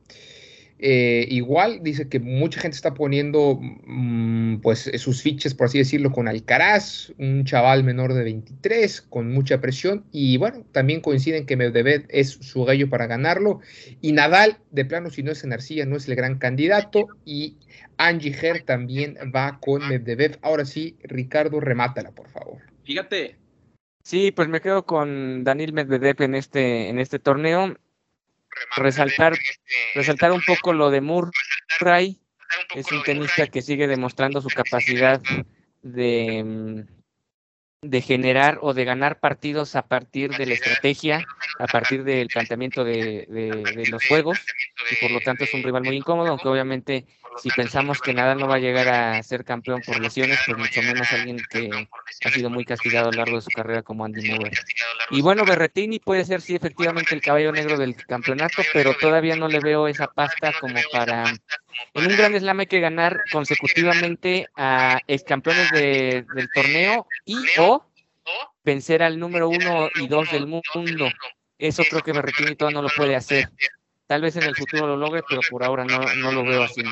[0.84, 6.10] Eh, igual dice que mucha gente está poniendo mm, pues sus fiches, por así decirlo,
[6.10, 10.04] con Alcaraz, un chaval menor de 23, con mucha presión.
[10.10, 13.60] Y bueno, también coinciden que Medvedev es su gallo para ganarlo.
[14.00, 17.06] Y Nadal, de plano, si no es en Arcilla, no es el gran candidato.
[17.24, 17.58] Y
[17.96, 20.40] Angie Her también va con Medvedev.
[20.42, 22.58] Ahora sí, Ricardo, remátala, por favor.
[22.82, 23.36] Fíjate.
[24.02, 27.76] Sí, pues me quedo con Daniel Medvedev en este, en este torneo
[28.76, 29.34] resaltar,
[29.94, 32.20] resaltar un poco lo de Murray.
[32.74, 35.20] Es un tenista que sigue demostrando su capacidad
[35.82, 37.02] de, mm,
[37.82, 41.24] de generar o de ganar partidos a partir de la estrategia,
[41.58, 44.38] a partir del planteamiento de, de, los juegos,
[44.90, 47.06] y por lo tanto es un rival muy incómodo, aunque obviamente
[47.38, 50.82] si pensamos que nada no va a llegar a ser campeón por lesiones, pues mucho
[50.82, 51.70] menos alguien que
[52.24, 54.52] ha sido muy castigado a lo largo de su carrera como Andy Murray.
[55.10, 59.48] Y bueno, Berretini puede ser sí efectivamente el caballo negro del campeonato, pero todavía no
[59.48, 61.24] le veo esa pasta como para...
[61.94, 67.36] En un gran slam hay que ganar consecutivamente a ex campeones de, del torneo y
[67.58, 67.84] o
[68.62, 71.10] vencer al número uno y dos del mundo.
[71.58, 73.48] Eso creo que Berretini todavía no lo puede hacer.
[74.12, 76.82] Tal vez en el futuro lo logre, pero por ahora no, no lo veo así.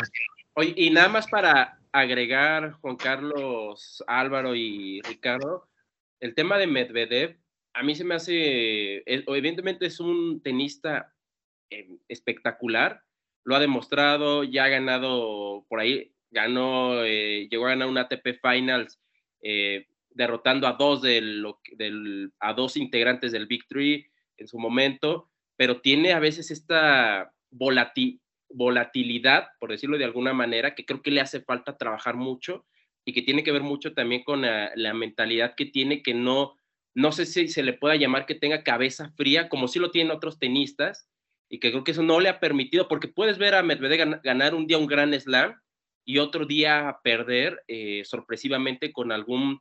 [0.55, 5.69] Oye, y nada más para agregar, Juan Carlos, Álvaro y Ricardo,
[6.19, 7.37] el tema de Medvedev,
[7.75, 11.13] a mí se me hace, evidentemente es un tenista
[11.69, 13.03] eh, espectacular,
[13.45, 18.41] lo ha demostrado, ya ha ganado por ahí, ganó, eh, llegó a ganar un ATP
[18.41, 18.99] Finals
[19.43, 25.31] eh, derrotando a dos, del, del, a dos integrantes del Big Three en su momento
[25.61, 31.21] pero tiene a veces esta volatilidad, por decirlo de alguna manera, que creo que le
[31.21, 32.65] hace falta trabajar mucho
[33.05, 36.57] y que tiene que ver mucho también con la, mentalidad que tiene, que no,
[36.95, 40.17] no sé si se le pueda llamar que tenga cabeza fría, como sí lo tienen
[40.17, 41.11] otros tenistas,
[41.51, 44.55] y que creo que eso no le ha permitido, porque puedes ver a Medvedev ganar
[44.55, 45.61] un día un gran slam
[46.07, 49.61] y otro día perder eh, sorpresivamente con algún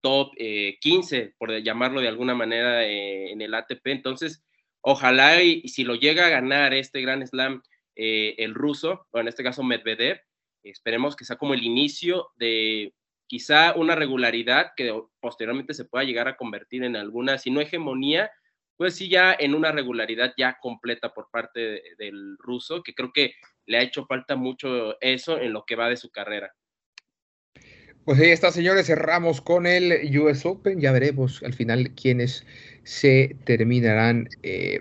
[0.00, 3.84] top 15, eh, por llamarlo de alguna manera, eh, en el ATP.
[3.86, 4.44] Entonces,
[4.82, 7.62] Ojalá y, si lo llega a ganar este Gran Slam
[7.96, 10.20] eh, el ruso, o en este caso Medvedev,
[10.62, 12.94] esperemos que sea como el inicio de
[13.26, 18.30] quizá una regularidad que posteriormente se pueda llegar a convertir en alguna, si no hegemonía,
[18.76, 23.34] pues sí ya en una regularidad ya completa por parte del ruso, que creo que
[23.66, 26.52] le ha hecho falta mucho eso en lo que va de su carrera.
[28.10, 32.44] Pues ahí está, señores, cerramos con el US Open, ya veremos al final quiénes
[32.82, 34.80] se terminarán eh,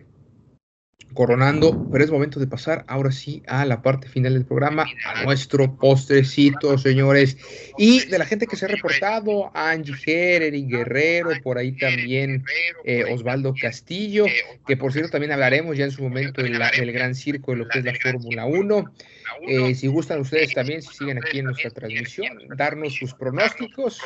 [1.14, 5.26] coronando, pero es momento de pasar ahora sí a la parte final del programa, a
[5.26, 7.38] nuestro postrecito, señores,
[7.78, 12.44] y de la gente que se ha reportado, Angie Herer y Guerrero, por ahí también
[12.84, 14.26] eh, Osvaldo Castillo,
[14.66, 17.78] que por cierto también hablaremos ya en su momento del gran circo de lo que
[17.78, 18.92] es la Fórmula 1.
[19.48, 24.00] Eh, si gustan ustedes también, si siguen aquí en nuestra transmisión, darnos sus pronósticos.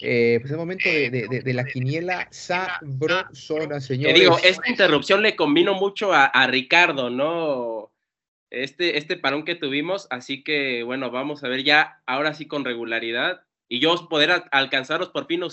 [0.00, 4.14] Eh, pues es el momento de, la quiniela sabrosona, señores.
[4.14, 7.92] Te digo, esta interrupción le combino mucho a, Ricardo, ¿no?
[8.50, 12.64] Este, este parón que tuvimos, así que bueno, vamos a ver ya, ahora sí con
[12.64, 15.48] regularidad, y yo poder alcanzaros por fin a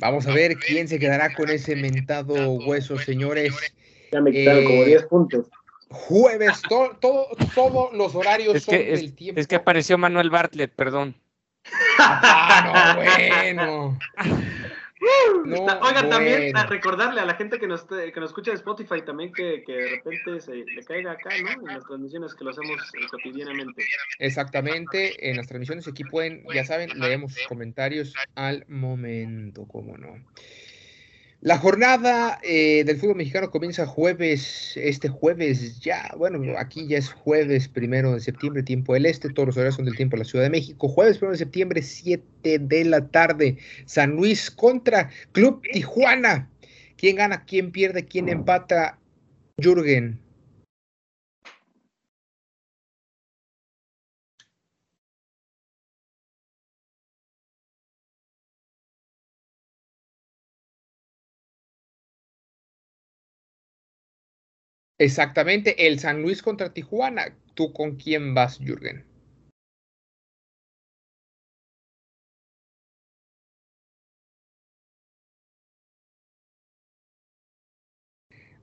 [0.00, 3.54] Vamos a ver quién se quedará con ese mentado hueso, señores.
[4.10, 5.48] Ya me quitaron como 10 puntos
[5.90, 6.98] jueves, todo,
[7.54, 9.40] todos los horarios es que, son tiempo.
[9.40, 11.14] Es que apareció Manuel Bartlett, perdón.
[11.98, 13.98] Ah, no, bueno.
[15.80, 19.32] Oiga, también a recordarle a la gente que nos, que nos escucha de Spotify también
[19.32, 21.68] que, que de repente se le caiga acá, ¿no?
[21.68, 23.84] En las transmisiones que lo hacemos eh, cotidianamente.
[24.18, 30.16] Exactamente, en las transmisiones aquí pueden, ya saben, leemos sus comentarios al momento, cómo no.
[31.40, 37.10] La jornada eh, del fútbol mexicano comienza jueves, este jueves ya, bueno, aquí ya es
[37.10, 40.28] jueves primero de septiembre, tiempo del este, todos los horarios son del tiempo de la
[40.28, 45.62] Ciudad de México, jueves primero de septiembre, 7 de la tarde, San Luis contra Club
[45.72, 46.50] Tijuana.
[46.96, 48.98] ¿Quién gana, quién pierde, quién empata?
[49.58, 50.18] Jürgen.
[64.98, 67.36] Exactamente, el San Luis contra Tijuana.
[67.54, 69.04] ¿Tú con quién vas, Jürgen?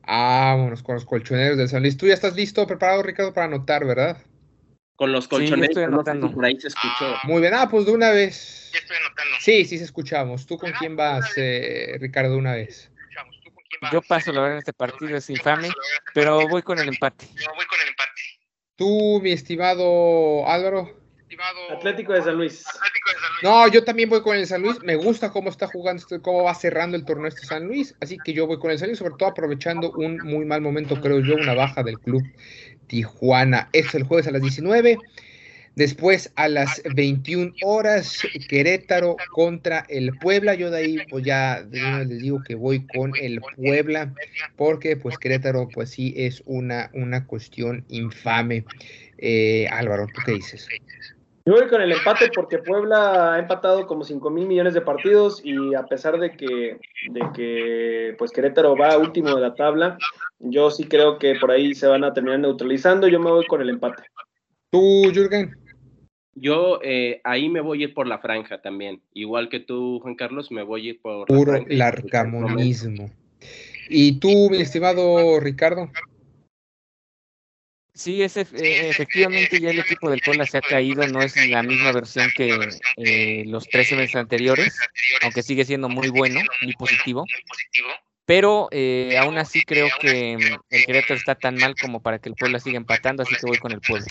[0.05, 1.97] Vámonos con los colchoneros del San Luis.
[1.97, 4.17] Tú ya estás listo, preparado, Ricardo, para anotar, ¿verdad?
[4.95, 7.15] Con los colchoneros, sí, por ahí se escuchó.
[7.23, 8.69] muy bien, ah, pues de una vez.
[8.73, 9.35] Ya estoy anotando.
[9.39, 10.45] Sí, sí, se escuchamos.
[10.45, 12.91] ¿Tú con quién vas, eh, Ricardo, de una vez?
[13.91, 15.69] Yo paso la verdad en este partido, es infame,
[16.13, 17.27] pero voy con el empate.
[17.27, 18.21] voy con el empate.
[18.75, 21.05] Tú, mi estimado Álvaro.
[21.71, 22.63] Atlético de San Luis.
[23.41, 24.81] No, yo también voy con el San Luis.
[24.83, 27.95] Me gusta cómo está jugando, este, cómo va cerrando el torneo este San Luis.
[27.99, 30.99] Así que yo voy con el San Luis, sobre todo aprovechando un muy mal momento,
[31.01, 32.23] creo yo, una baja del club
[32.87, 33.69] Tijuana.
[33.73, 34.97] Es el jueves a las 19.
[35.75, 40.55] Después a las 21 horas, Querétaro contra el Puebla.
[40.55, 44.13] Yo de ahí, pues ya les digo que voy con el Puebla,
[44.55, 48.63] porque pues Querétaro, pues sí es una, una cuestión infame.
[49.17, 50.67] Eh, Álvaro, ¿tú qué dices?
[51.45, 55.41] Yo voy con el empate porque Puebla ha empatado como 5 mil millones de partidos
[55.43, 59.97] y a pesar de que, de que pues Querétaro va último de la tabla,
[60.39, 63.07] yo sí creo que por ahí se van a terminar neutralizando.
[63.07, 64.03] Yo me voy con el empate.
[64.71, 65.64] ¿Tú, Jürgen?
[66.35, 69.01] Yo eh, ahí me voy a ir por la franja también.
[69.13, 71.27] Igual que tú, Juan Carlos, me voy a ir por...
[71.27, 73.09] Puro larcamonismo.
[73.89, 75.89] ¿Y tú, mi estimado Ricardo?
[77.95, 78.45] Sí, es eh,
[78.89, 82.53] efectivamente ya el equipo del Puebla se ha caído, no es la misma versión que
[82.97, 84.77] eh, los tres meses anteriores,
[85.21, 87.25] aunque sigue siendo muy bueno, muy positivo.
[88.25, 92.35] Pero eh, aún así creo que el Querétaro está tan mal como para que el
[92.35, 94.07] Puebla siga empatando, así que voy con el Puebla.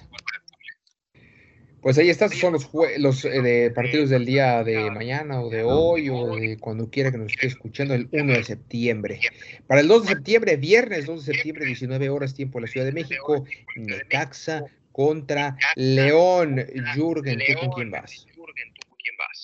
[1.85, 6.09] Pues ahí están, son los, los eh, partidos del día de mañana o de hoy
[6.09, 9.21] o de cuando quiera que nos esté escuchando, el 1 de septiembre.
[9.67, 12.87] Para el 2 de septiembre, viernes 2 de septiembre, 19 horas tiempo en la Ciudad
[12.87, 13.45] de México,
[13.77, 16.65] Necaxa contra León.
[16.95, 18.27] Jürgen, ¿tú con quién vas?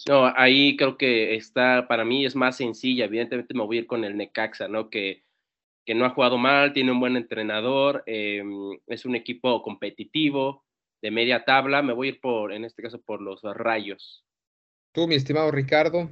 [0.08, 3.86] No, ahí creo que está, para mí es más sencilla, evidentemente me voy a ir
[3.86, 4.88] con el Necaxa, ¿no?
[4.88, 5.24] Que,
[5.84, 10.64] que no ha jugado mal, tiene un buen entrenador, em, es un equipo competitivo,
[11.02, 14.24] de media tabla, me voy a ir por, en este caso, por los rayos.
[14.92, 16.10] Tú, mi estimado Ricardo.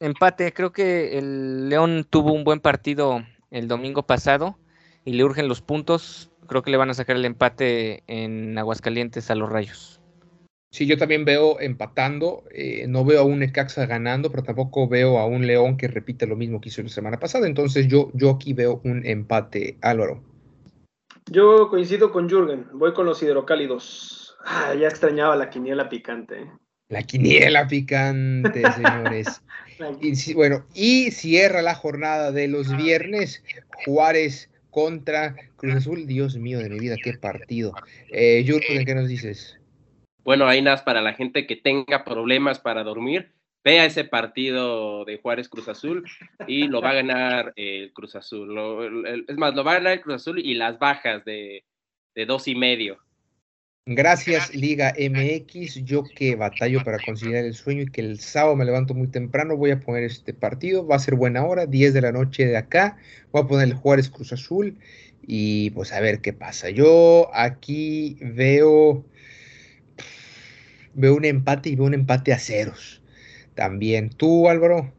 [0.00, 4.58] Empate, creo que el León tuvo un buen partido el domingo pasado
[5.04, 6.30] y le urgen los puntos.
[6.46, 10.00] Creo que le van a sacar el empate en Aguascalientes a los Rayos.
[10.72, 12.44] Sí, yo también veo empatando.
[12.52, 16.26] Eh, no veo a un Necaxa ganando, pero tampoco veo a un León que repite
[16.26, 17.46] lo mismo que hizo la semana pasada.
[17.46, 20.22] Entonces yo, yo aquí veo un empate, Álvaro.
[21.30, 24.36] Yo coincido con Jürgen, voy con los hidrocálidos.
[24.44, 26.42] Ah, ya extrañaba la quiniela picante.
[26.42, 26.50] ¿eh?
[26.88, 29.40] La quiniela picante, señores.
[30.00, 33.44] y, bueno, y cierra la jornada de los viernes,
[33.84, 36.08] Juárez contra Cruz Azul.
[36.08, 37.74] Dios mío de mi vida, qué partido.
[38.10, 39.56] Eh, Jürgen, ¿qué nos dices?
[40.24, 43.32] Bueno, hay nada para la gente que tenga problemas para dormir
[43.64, 46.04] vea ese partido de Juárez Cruz Azul
[46.46, 49.04] y lo va a ganar el Cruz Azul.
[49.28, 51.64] es más, lo va a ganar el Cruz Azul y las bajas de,
[52.26, 52.98] dos y medio.
[53.86, 58.66] Gracias Liga MX, yo que batallo para conciliar el sueño y que el sábado me
[58.66, 62.00] levanto muy temprano, voy a poner este partido, va a ser buena hora, 10 de
[62.02, 62.98] la noche de acá,
[63.32, 64.78] voy a poner el Juárez Cruz Azul
[65.22, 66.70] y pues a ver qué pasa.
[66.70, 69.04] Yo aquí veo,
[70.94, 72.99] veo un empate y veo un empate a ceros
[73.60, 74.08] también.
[74.08, 74.90] ¿Tú, Álvaro?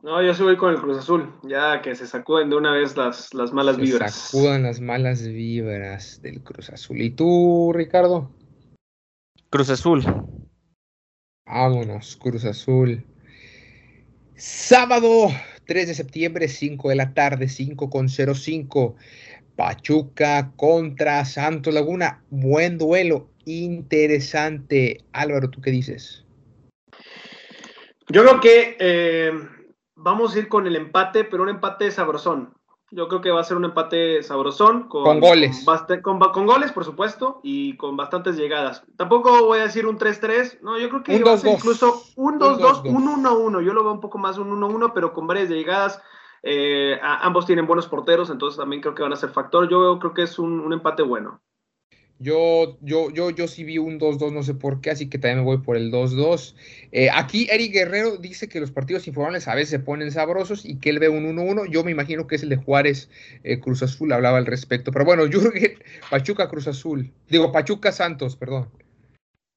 [0.00, 2.96] No, yo sí voy con el Cruz Azul, ya que se sacuden de una vez
[2.96, 4.14] las, las malas vibras.
[4.14, 7.00] Se sacudan las malas vibras del Cruz Azul.
[7.00, 8.30] ¿Y tú, Ricardo?
[9.50, 10.04] Cruz Azul.
[11.44, 13.04] Vámonos, Cruz Azul.
[14.36, 15.30] Sábado
[15.64, 18.94] 3 de septiembre, 5 de la tarde, 5 con 05.
[19.56, 22.22] Pachuca contra Santos Laguna.
[22.30, 24.98] Buen duelo, interesante.
[25.12, 26.25] Álvaro, ¿tú qué dices?
[28.08, 29.32] Yo creo que eh,
[29.96, 32.54] vamos a ir con el empate, pero un empate sabrosón.
[32.92, 34.88] Yo creo que va a ser un empate sabrosón.
[34.88, 35.66] Con, goles.
[36.02, 38.84] Con, con, goles, por supuesto, y con bastantes llegadas.
[38.96, 40.60] Tampoco voy a decir un 3-3.
[40.62, 43.64] No, yo creo que va a ser incluso un 2-2, un 1-1.
[43.64, 46.00] Yo lo veo un poco más un 1-1, pero con varias llegadas.
[46.44, 49.68] Eh, ambos tienen buenos porteros, entonces también creo que van a ser factor.
[49.68, 51.40] Yo creo que es un, un empate bueno.
[52.18, 55.40] Yo, yo, yo, yo sí vi un 2-2, no sé por qué, así que también
[55.40, 56.54] me voy por el 2-2.
[56.92, 60.78] Eh, aquí Eric Guerrero dice que los partidos informales a veces se ponen sabrosos y
[60.78, 61.70] que él ve un 1-1.
[61.70, 63.10] Yo me imagino que es el de Juárez
[63.44, 64.92] eh, Cruz Azul, hablaba al respecto.
[64.92, 65.78] Pero bueno, Jürgen,
[66.10, 67.12] Pachuca Cruz Azul.
[67.28, 68.70] Digo, Pachuca Santos, perdón.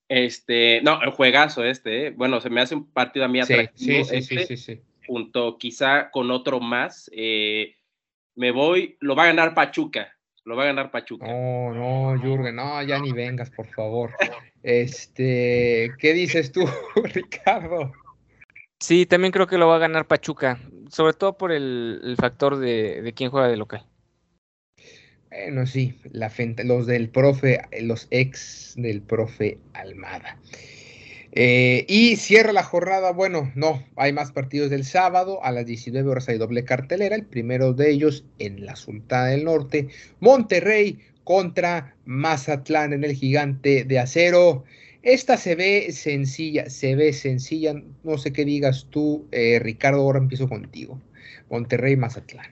[0.09, 2.09] Este, no, el juegazo este, ¿eh?
[2.09, 4.03] Bueno, se me hace un partido a mí atractivo.
[4.03, 7.09] Sí, sí, sí, este, sí, Junto quizá con otro más.
[7.13, 7.75] Eh,
[8.35, 10.18] me voy, lo va a ganar Pachuca.
[10.49, 11.27] Lo va a ganar Pachuca.
[11.27, 14.15] No, no, Jürgen, no, ya ni vengas, por favor.
[14.63, 16.65] Este, ¿qué dices tú,
[17.13, 17.93] Ricardo?
[18.79, 23.03] Sí, también creo que lo va a ganar Pachuca, sobre todo por el, factor de,
[23.03, 23.85] de quién juega de local.
[25.29, 26.31] Bueno, sí, la
[26.63, 30.39] los del profe, los ex del profe Almada.
[31.31, 36.09] Eh, y cierra la jornada, bueno, no, hay más partidos del sábado, a las 19
[36.09, 41.95] horas hay doble cartelera, el primero de ellos en la Sultana del Norte, Monterrey contra
[42.05, 44.63] Mazatlán en el gigante de acero.
[45.03, 50.19] Esta se ve sencilla, se ve sencilla, no sé qué digas tú, eh, Ricardo, ahora
[50.19, 50.99] empiezo contigo.
[51.49, 52.47] Monterrey, Mazatlán.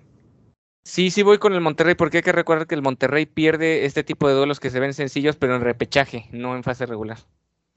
[0.86, 4.04] Sí, sí voy con el Monterrey porque hay que recordar que el Monterrey pierde este
[4.04, 7.18] tipo de duelos que se ven sencillos, pero en repechaje, no en fase regular.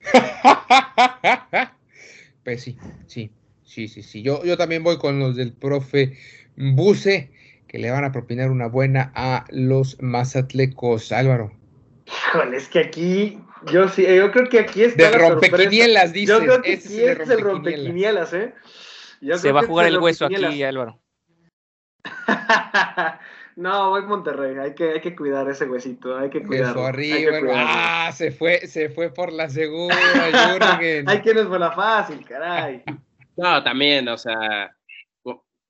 [2.45, 2.77] pues sí,
[3.07, 3.31] sí,
[3.65, 4.23] sí, sí, sí.
[4.23, 6.17] Yo, yo también voy con los del profe
[6.57, 7.31] Buse,
[7.69, 11.13] que le van a propinar una buena a los mazatlecos.
[11.13, 11.53] Álvaro.
[12.07, 15.11] Híjole, es que aquí, yo sí, yo creo que aquí está.
[15.11, 16.37] De rompequinielas, dices.
[16.37, 18.55] Yo creo que aquí es, el rompequinielas, ¿eh?
[19.37, 21.01] se va a jugar el hueso aquí, Álvaro.
[23.57, 26.87] no, voy Monterrey, hay que, hay que cuidar ese huesito, hay que cuidarlo.
[26.87, 31.09] arriba, ah, se fue, se fue por la segura, Jürgen.
[31.09, 32.83] hay que no fue la fácil, caray.
[33.37, 34.77] No, también, o sea,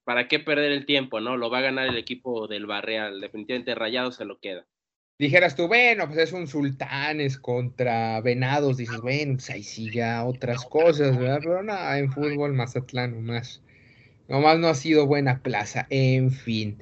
[0.04, 1.36] ¿para qué perder el tiempo, no?
[1.36, 4.66] Lo va a ganar el equipo del Barreal, definitivamente Rayado se lo queda.
[5.18, 10.24] Dijeras tú, bueno, pues es un sultanes contra venados, dices, bueno, pues ahí sí ya
[10.24, 11.40] otras cosas, ¿verdad?
[11.42, 13.62] Pero nada, en fútbol Mazatlán nomás
[14.30, 16.80] Nomás no ha sido buena plaza, en fin.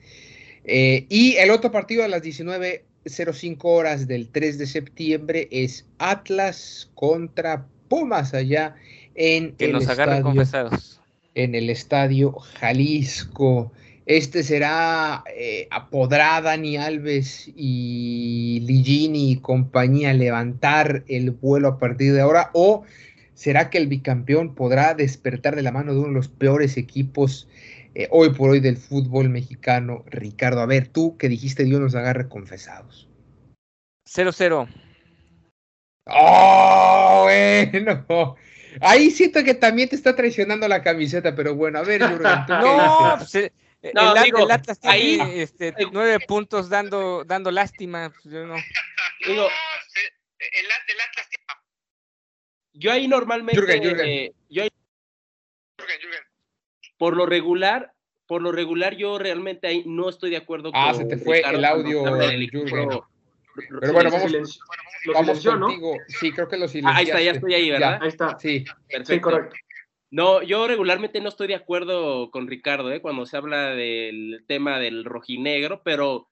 [0.64, 6.90] Eh, y el otro partido a las 19.05 horas del 3 de septiembre es Atlas
[6.94, 8.76] contra Pumas allá
[9.14, 11.00] en que el nos estadio, confesados.
[11.34, 13.72] En el estadio Jalisco.
[14.06, 22.14] Este será eh, ¿Apodrá Dani Alves y Ligini y compañía levantar el vuelo a partir
[22.14, 22.84] de ahora o
[23.38, 27.46] ¿Será que el bicampeón podrá despertar de la mano de uno de los peores equipos
[27.98, 30.04] eh, hoy por hoy del fútbol mexicano?
[30.06, 33.08] Ricardo, a ver, tú que dijiste Dios nos agarre confesados.
[34.06, 34.68] 0-0.
[36.06, 38.36] ¡Oh, bueno!
[38.80, 43.14] Ahí siento que también te está traicionando la camiseta, pero bueno, a ver, Jurgen, no,
[43.18, 43.52] pues, eh,
[43.92, 48.10] no, el, digo, Atlas tiene ahí, este, nueve puntos dando, dando lástima.
[48.10, 48.54] Pues, yo no.
[49.26, 49.48] Digo,
[50.38, 51.44] el, el Atlas tiene
[52.78, 53.60] yo ahí normalmente.
[54.04, 54.62] Eh, yo
[56.98, 57.92] Por lo regular,
[58.26, 61.64] por lo regular, yo realmente ahí no estoy de acuerdo ah, se te fue el
[61.64, 64.60] audio, Pero bueno, vamos,
[65.14, 65.96] vamos contigo.
[66.08, 66.96] Sí, creo que lo silenciaste.
[66.96, 67.98] Ah, ahí está, ya estoy ahí, ¿verdad?
[68.02, 68.38] ahí está.
[68.38, 69.30] Sí, perfecto.
[69.30, 69.56] correcto.
[70.10, 73.02] No, yo regularmente no estoy de acuerdo con Ricardo, ¿eh?
[73.02, 76.30] cuando se habla del tema del rojinegro, pero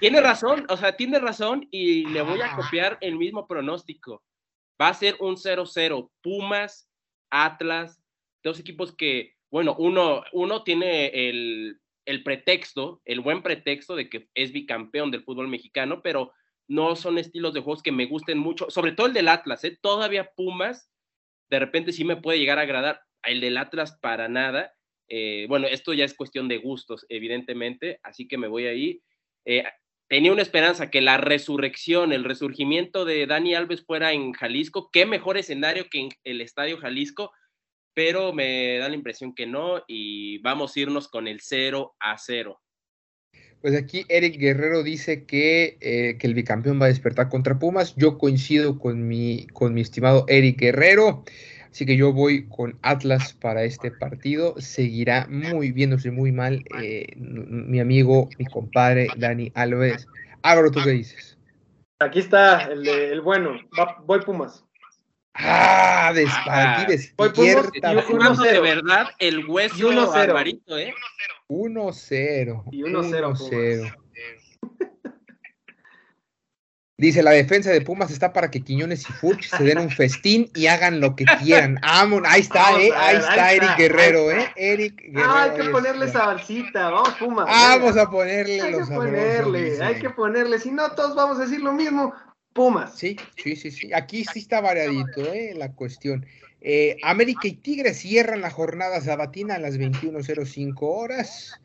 [0.00, 2.56] tiene razón, o sea, tiene razón y le voy a ah.
[2.56, 4.22] copiar el mismo pronóstico.
[4.80, 6.10] Va a ser un 0-0.
[6.22, 6.88] Pumas,
[7.30, 8.02] Atlas,
[8.42, 11.78] dos equipos que, bueno, uno, uno tiene el,
[12.24, 16.32] pretexto, el buen pretexto de que es bicampeón del fútbol mexicano, pero
[16.66, 19.78] no son estilos de juegos que me gusten mucho, sobre todo el del Atlas, ¿eh?
[19.80, 20.90] todavía Pumas,
[21.50, 24.74] de repente sí me puede llegar a agradar, el del Atlas para nada.
[25.06, 29.02] Eh, bueno, esto ya es cuestión de gustos, evidentemente, así que me voy ahí.
[29.44, 29.62] Eh,
[30.08, 34.90] tenía una esperanza que la resurrección, el resurgimiento de Dani Alves fuera en Jalisco.
[34.92, 37.30] Qué mejor escenario que en el Estadio Jalisco,
[37.94, 42.18] pero me da la impresión que no y vamos a irnos con el 0 a
[42.18, 42.60] 0.
[43.60, 47.94] Pues aquí Eric Guerrero dice que, eh, que el bicampeón va a despertar contra Pumas.
[47.96, 51.24] Yo coincido con mi, con mi estimado Eric Guerrero.
[51.70, 54.54] Así que yo voy con Atlas para este partido.
[54.58, 60.06] Seguirá muy viéndose muy mal eh, mi amigo, mi compadre Dani Alves.
[60.42, 61.38] Álvaro, ¿tú qué dices?
[62.00, 63.58] Aquí está el, el bueno.
[64.04, 64.62] voy Pumas.
[65.34, 67.92] Ah, des, ah, aquí despierta.
[67.92, 70.78] Voy de verdad el hueso 1-0.
[70.78, 70.94] ¿eh?
[71.48, 72.64] 1-0.
[72.70, 73.94] Y 1-0.
[76.96, 80.48] Dice, la defensa de Pumas está para que Quiñones y Furch se den un festín
[80.54, 81.80] y hagan lo que quieran.
[81.82, 84.52] Vamos, ahí está, eh, ahí, está Eric Guerrero, eh.
[84.54, 85.32] Eric Guerrero.
[85.32, 87.46] Ah, hay que ponerle esa balsita, vamos Pumas.
[87.46, 91.42] Vamos a ponerle hay los que ponerle, hay que ponerle, si no todos vamos a
[91.42, 92.14] decir lo mismo,
[92.54, 92.96] Pumas.
[92.96, 93.92] Sí, sí, sí, sí.
[93.92, 96.24] Aquí sí está variadito, eh, la cuestión.
[96.60, 101.60] Eh, América y Tigres cierran la jornada sabatina a las 21.05 horas.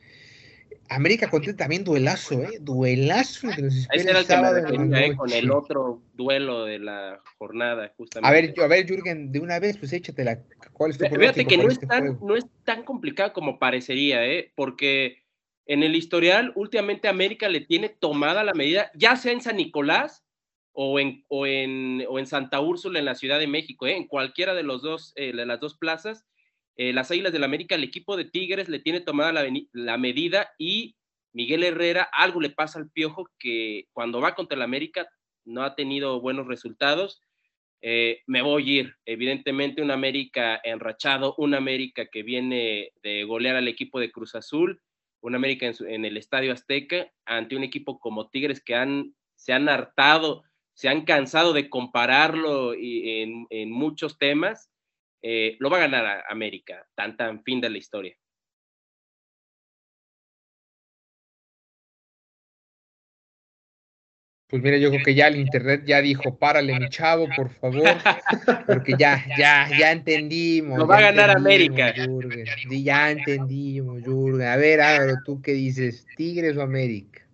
[0.89, 2.57] América contiene también duelazo, ¿eh?
[2.59, 8.27] Duelazo que nos espera el sábado eh, con el otro duelo de la jornada, justamente.
[8.27, 10.41] A ver, a ver, Jürgen, de una vez, pues échatela.
[10.73, 14.25] ¿Cuál es tu Fíjate que no, es este tan, no es tan complicado como parecería,
[14.25, 14.51] ¿eh?
[14.55, 15.21] Porque
[15.67, 20.23] en el historial, últimamente América le tiene tomada la medida, ya sea en San Nicolás
[20.81, 23.97] o en, o en, o en Santa Úrsula, en la Ciudad de México, ¿eh?
[23.97, 26.25] en cualquiera de, los dos, eh, de las dos plazas.
[26.77, 30.51] Eh, las Águilas del la América, el equipo de Tigres le tiene tomada la, medida
[30.57, 30.95] y
[31.33, 35.09] Miguel Herrera, algo le pasa al piojo que cuando va contra el América
[35.43, 37.21] no ha tenido buenos resultados.
[37.81, 43.67] me voy a ir, evidentemente, un América enrachado, un América que viene de golear al
[43.67, 44.81] equipo de Cruz Azul
[45.21, 49.67] un América en, el Estadio Azteca ante un equipo como Tigres que han, se han
[49.67, 50.45] hartado,
[50.79, 54.71] se han cansado de compararlo en, en muchos temas,
[55.21, 58.15] eh, lo va a ganar América, tan tan fin de la historia.
[64.47, 67.97] Pues mira, yo creo que ya el internet ya dijo, párale mi chavo, por favor,
[68.65, 70.79] porque ya, ya, ya entendimos.
[70.79, 71.93] Lo va a ganar América.
[72.69, 74.47] ya entendimos, Jurgen.
[74.47, 76.07] A ver, Álvaro, ¿tú qué dices?
[76.15, 77.28] ¿Tigres o América?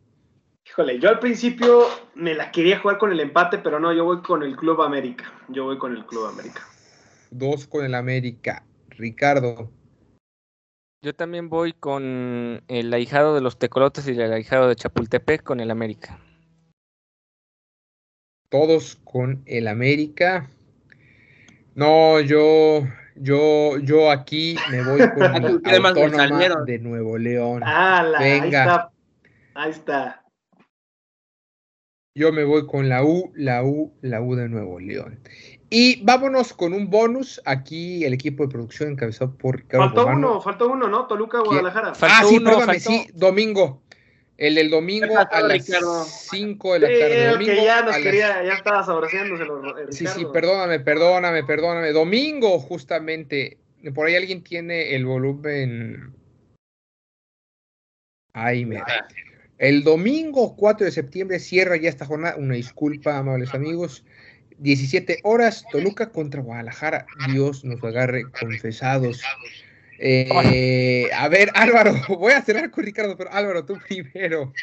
[0.75, 4.21] Híjole, yo al principio me la quería jugar con el empate, pero no, yo voy
[4.21, 5.31] con el Club América.
[5.47, 6.61] Yo voy con el Club América.
[7.31, 8.65] Dos con el América.
[8.89, 9.71] Ricardo.
[11.01, 15.59] Yo también voy con el ahijado de los Tecolotes y el ahijado de Chapultepec con
[15.59, 16.19] el América
[18.55, 20.49] todos con el América.
[21.73, 27.61] No, yo, yo, yo aquí me voy con el Autónoma de Nuevo León.
[27.61, 28.19] Venga.
[28.23, 28.91] Ahí está.
[29.55, 30.24] Ahí está.
[32.17, 35.19] Yo me voy con la U, la U, la U de Nuevo León.
[35.69, 37.41] Y vámonos con un bonus.
[37.43, 41.07] Aquí el equipo de producción encabezado por Ricardo Faltó uno, faltó uno, ¿no?
[41.07, 41.91] Toluca, Guadalajara.
[41.99, 43.81] ah, sí, perdóname, sí, domingo.
[44.37, 45.65] El del domingo a las
[46.29, 47.27] 5 de la tarde.
[47.27, 51.91] Domingo que ya nos quería, ya estaba saboreándoselo, eh, Sí, sí, perdóname, perdóname, perdóname.
[51.91, 53.57] Domingo, justamente.
[53.93, 56.15] Por ahí alguien tiene el volumen.
[58.31, 58.81] Ay, me.
[59.57, 62.35] El domingo 4 de septiembre cierra ya esta jornada.
[62.37, 64.03] Una disculpa, amables amigos.
[64.57, 67.05] 17 horas, Toluca contra Guadalajara.
[67.31, 69.21] Dios nos agarre confesados.
[69.99, 74.53] Eh, a ver, Álvaro, voy a cerrar con Ricardo, pero Álvaro, tú primero,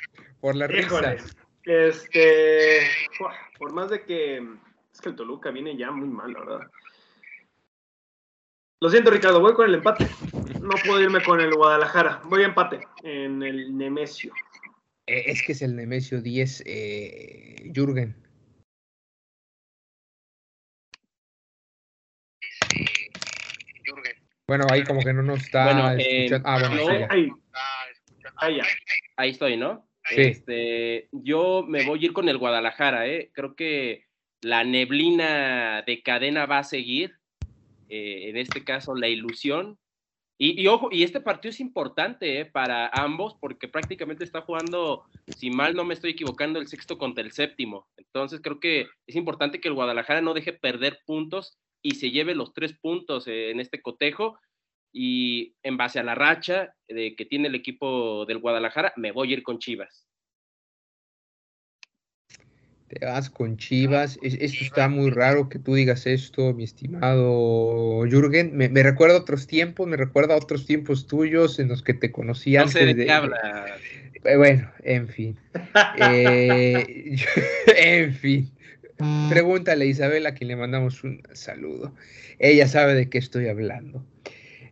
[0.40, 1.16] por la risa.
[1.64, 2.80] Este,
[3.58, 4.38] por más de que
[4.92, 6.70] es que el Toluca viene ya muy mal, la verdad.
[8.80, 10.08] Lo siento, Ricardo, voy con el empate.
[10.60, 12.20] No puedo irme con el Guadalajara.
[12.24, 14.34] Voy a empate en el Nemesio.
[15.06, 18.16] Eh, es que es el Nemesio 10, eh, Jürgen.
[24.46, 26.48] Bueno, ahí como que no nos está escuchando.
[26.48, 27.06] ah, bueno,
[28.36, 28.60] ahí,
[29.16, 29.88] ahí, estoy, ¿no?
[30.10, 33.30] Este, yo me voy a ir con el Guadalajara, ¿eh?
[33.32, 34.06] Creo que
[34.40, 37.16] la neblina de cadena va a seguir.
[37.88, 39.78] Eh, en este caso, la ilusión.
[40.38, 42.46] Y, ojo, y este partido es importante ¿eh?
[42.46, 45.04] para ambos porque prácticamente está jugando,
[45.36, 47.86] si mal no me estoy equivocando, el sexto contra el séptimo.
[47.96, 52.34] Entonces creo que es importante que el Guadalajara no deje perder puntos y se lleve
[52.34, 54.38] los tres puntos eh, en este cotejo.
[54.94, 59.30] Y en base a la racha de que tiene el equipo del Guadalajara, me voy
[59.30, 60.06] a ir con Chivas.
[62.98, 64.18] Te vas con Chivas.
[64.22, 68.54] esto está muy raro que tú digas esto, mi estimado Jürgen.
[68.54, 72.12] Me, recuerda a otros tiempos, me recuerda a otros tiempos tuyos en los que te
[72.12, 72.66] conocías.
[72.66, 73.66] No sé de qué habla.
[74.24, 75.38] Eh, bueno, en fin.
[75.98, 77.16] Eh,
[77.78, 78.50] en fin.
[79.30, 81.94] Pregúntale a Isabel a quien le mandamos un saludo.
[82.38, 84.04] Ella sabe de qué estoy hablando.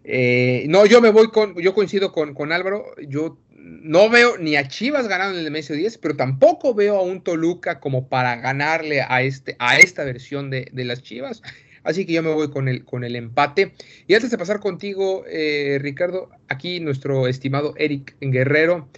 [0.05, 4.57] Eh, no, yo me voy con, yo coincido con, con, Álvaro, yo no veo ni
[4.57, 8.37] a Chivas ganando en el mes 10, pero tampoco veo a un Toluca como para
[8.37, 11.43] ganarle a, este, a esta versión de, las Chivas.
[11.83, 13.73] Así que yo me voy con el, con el empate.
[14.07, 18.89] Y antes de pasar contigo, eh, Ricardo, aquí nuestro estimado Eric Guerrero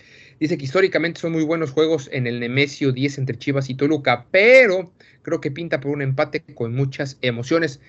[0.40, 4.26] dice que históricamente son muy buenos juegos en el Nemesio 10 entre Chivas y Toluca,
[4.32, 4.92] pero
[5.22, 7.80] creo que pinta por un empate con muchas emociones.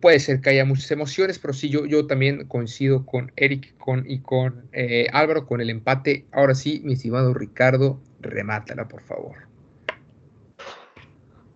[0.00, 4.08] Puede ser que haya muchas emociones, pero sí, yo, yo también coincido con Eric con,
[4.08, 6.26] y con eh, Álvaro con el empate.
[6.32, 9.36] Ahora sí, mi estimado Ricardo, remátala, por favor.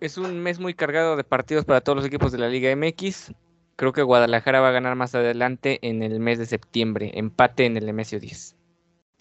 [0.01, 3.33] Es un mes muy cargado de partidos para todos los equipos de la Liga MX.
[3.77, 7.11] Creo que Guadalajara va a ganar más adelante en el mes de septiembre.
[7.15, 8.57] Empate en el MSO 10.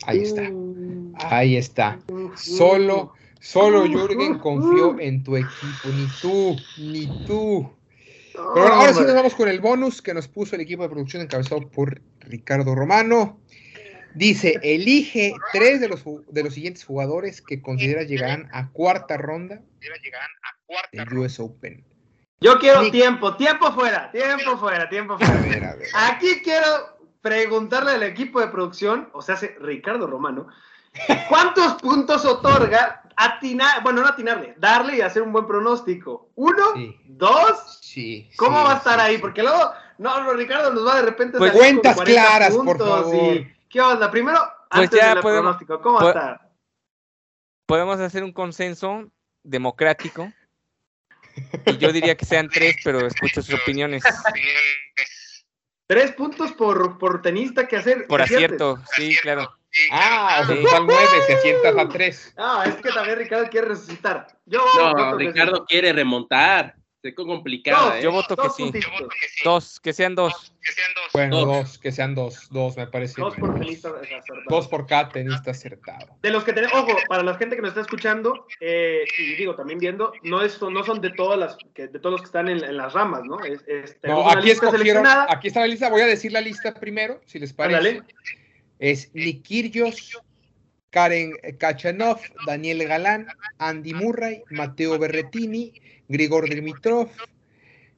[0.07, 0.51] Ahí está.
[1.15, 2.01] Ahí está.
[2.35, 7.69] Solo Solo Jürgen confió en tu equipo, ni tú, ni tú.
[8.33, 10.89] Pero bueno, ahora sí nos vamos con el bonus que nos puso el equipo de
[10.89, 13.41] producción encabezado por Ricardo Romano.
[14.15, 19.63] Dice, elige tres de los, de los siguientes jugadores que consideras llegarán a cuarta ronda
[20.93, 21.85] del US Open.
[22.41, 25.77] Yo quiero tiempo, tiempo fuera, tiempo fuera, tiempo fuera.
[25.95, 30.49] Aquí quiero preguntarle al equipo de producción, o sea, Ricardo Romano,
[31.29, 36.31] ¿cuántos puntos otorga atinar, bueno, no atinarle, darle y hacer un buen pronóstico?
[36.35, 36.75] ¿Uno?
[37.05, 37.79] ¿Dos?
[37.83, 38.31] Sí.
[38.37, 39.19] ¿Cómo va a estar ahí?
[39.19, 43.47] Porque luego, no, Ricardo nos va de repente pues cuentas claras, por favor.
[43.69, 44.11] ¿Qué onda?
[44.11, 44.39] Primero,
[44.71, 46.51] pues antes del pronóstico, ¿cómo va a estar?
[47.67, 49.11] Podemos hacer un consenso
[49.43, 50.33] democrático.
[51.65, 54.03] Y yo diría que sean tres, pero escucho sus opiniones.
[55.87, 58.07] Tres puntos por, por tenista que hacer.
[58.07, 59.57] Por acierto, sí, claro.
[59.91, 60.65] Ah, o sea, sí.
[60.87, 62.35] nueve si aciertas a tres.
[62.37, 64.27] Ah, es que también Ricardo quiere resucitar.
[64.47, 66.75] Yo no, Ricardo quiere remontar.
[67.03, 67.97] Es complicado.
[67.97, 68.03] ¿eh?
[68.03, 68.71] Yo voto que sí.
[69.43, 70.55] Dos, que sean dos.
[71.13, 71.79] Bueno, dos.
[71.79, 72.49] que sean dos.
[72.51, 73.21] Dos, me parece.
[73.21, 74.43] Dos por tenista acertado.
[74.49, 76.17] Dos por cada tenista acertado.
[76.23, 79.57] De los que tenemos, ojo, para la gente que nos está escuchando, eh, y digo,
[79.57, 82.49] también viendo, no, es, no son de todas las, que, de todos los que están
[82.49, 83.41] en, las ramas, ¿no?
[83.41, 87.41] Es, no, aquí escogieron, aquí está la lista, voy a decir la lista primero, si
[87.41, 88.03] les parece.
[88.83, 90.11] Es Nikirgios,
[90.91, 92.19] Karen Kachanov,
[92.49, 93.29] Daniel Galán,
[93.59, 95.73] Andy Murray, Mateo Berretini,
[96.09, 97.09] Grigor Dimitrov,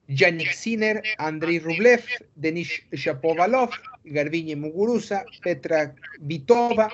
[0.08, 2.04] Yannick Sinner, Andrei Rublev,
[2.36, 3.70] Denis Shapovalov,
[4.04, 6.90] Garbiñe Muguruza, Petra Vitova,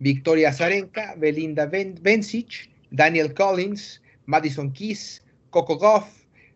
[0.00, 6.08] Victoria Zarenka, Belinda Bencic, Daniel Collins, Madison Keys, Coco Goff,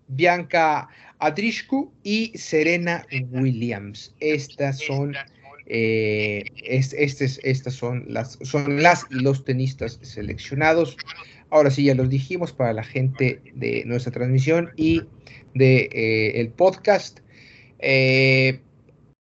[0.09, 4.15] Bianca Adrishku y Serena Williams.
[4.21, 5.15] Estas son,
[5.73, 10.97] eh, estas son las, son las y los tenistas seleccionados.
[11.49, 15.03] Ahora sí, ya los dijimos para la gente de nuestra transmisión y
[15.55, 17.21] de eh, el podcast.
[17.79, 18.61] Eh,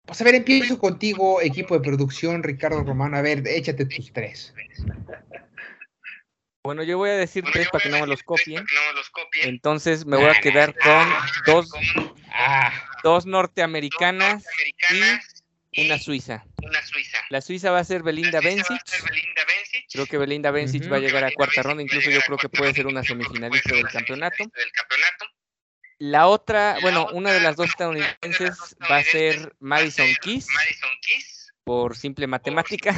[0.06, 3.14] pues a ver, empiezo contigo, equipo de producción, Ricardo Román.
[3.14, 4.52] A ver, échate tus tres.
[6.64, 8.66] Bueno, yo voy a decir tres para que no me los copien.
[9.44, 11.08] Entonces me voy a quedar con
[11.46, 11.70] dos,
[12.34, 12.72] ah.
[13.04, 14.44] dos norteamericanas
[14.90, 15.39] y
[15.86, 16.46] una suiza.
[17.30, 18.82] La suiza va a ser Belinda Bencic.
[19.92, 22.74] Creo que Belinda Bencic va a llegar a cuarta ronda, incluso yo creo que puede
[22.74, 24.44] ser una semifinalista del campeonato.
[26.00, 30.48] La otra, bueno, una de las dos estadounidenses va a ser Madison Keys,
[31.64, 32.96] por simple matemática.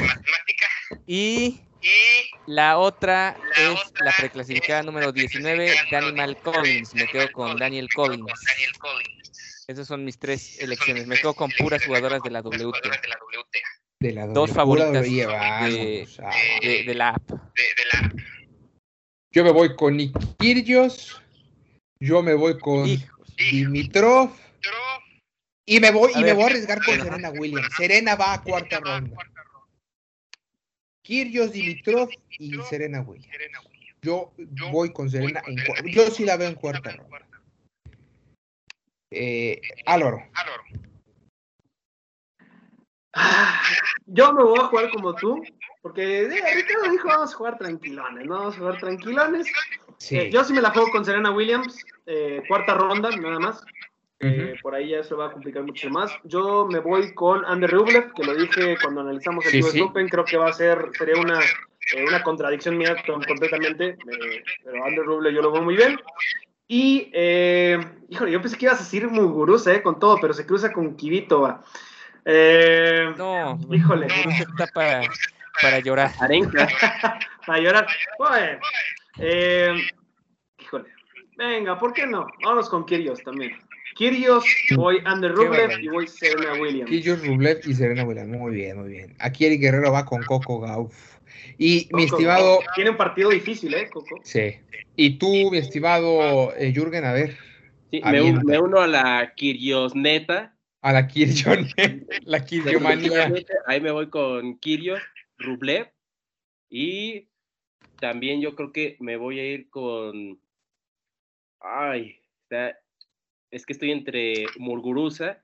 [1.07, 1.61] Y
[2.45, 6.93] la otra es la preclasificada número 19, Daniel Collins.
[6.93, 8.31] Me quedo con Daniel Collins.
[9.71, 11.07] Esas son mis tres elecciones.
[11.07, 12.91] Me quedo con puras jugadoras de la WTA
[14.01, 17.31] de la dos favoritas de, la app.
[19.31, 21.21] Yo me voy con Nikirgios,
[21.99, 22.89] yo me voy con
[23.37, 24.31] Dimitrov.
[25.67, 27.29] Y me voy y me voy a arriesgar con Serena.
[27.29, 27.69] Williams.
[27.77, 29.15] Serena va a cuarta ronda.
[31.03, 32.09] Kirgios, Dimitrov
[32.39, 33.37] y Serena Williams.
[34.01, 34.33] Yo
[34.71, 37.30] voy con Serena en Yo sí la veo en cuarta ronda.
[39.11, 40.23] Eh, Álvaro.
[44.05, 45.43] Yo me voy a jugar como tú,
[45.81, 48.35] porque eh, Ricardo dijo vamos a jugar tranquilones, ¿no?
[48.35, 49.51] Vamos a jugar tranquilones.
[50.09, 53.63] Eh, yo sí me la juego con Serena Williams, eh, cuarta ronda, nada más.
[54.61, 56.11] por ahí ya se va a complicar mucho más.
[56.23, 60.23] Yo me voy con Ander Rublev, que lo dije cuando analizamos el US Open, creo
[60.23, 61.39] que va a ser, sería una,
[62.07, 62.95] una contradicción mía
[63.27, 63.97] completamente,
[64.63, 65.99] pero Ander Rublev yo lo veo muy bien.
[66.73, 67.11] Y,
[68.07, 71.61] híjole, yo pensé que ibas a decir Muguruza, con todo, pero se cruza con Kivitova.
[72.23, 74.07] Eh, no, híjole.
[74.07, 75.01] Está para,
[75.61, 76.11] para llorar.
[77.45, 77.87] para llorar.
[78.17, 78.59] Bueno,
[79.17, 79.73] eh,
[80.61, 80.85] híjole.
[81.37, 82.25] Venga, ¿por qué no?
[82.41, 83.51] Vámonos con Kirios también.
[83.95, 84.45] Kirios,
[84.77, 86.89] voy Ander Rublev y voy Serena Williams.
[86.89, 88.29] Kirios, Rublev y Serena Williams.
[88.29, 89.15] Muy bien, muy bien.
[89.19, 91.19] Aquí Eric Guerrero va con Coco Gauff.
[91.57, 92.59] Y mi estimado.
[92.75, 94.19] Tiene un partido difícil, ¿eh, Coco?
[94.23, 94.55] Sí.
[94.95, 97.37] Y tú, mi estimado eh, Jürgen, a ver.
[97.91, 101.67] Sí, me, me, uno a la Kirios neta a la Kirgion,
[102.25, 103.31] la Kirgiomanía.
[103.67, 104.97] Ahí me voy con Kirio,
[105.37, 105.91] Rublev.
[106.69, 107.29] Y
[107.99, 110.41] también yo creo que me voy a ir con.
[111.59, 112.19] Ay,
[113.51, 115.43] es que estoy entre Murguruza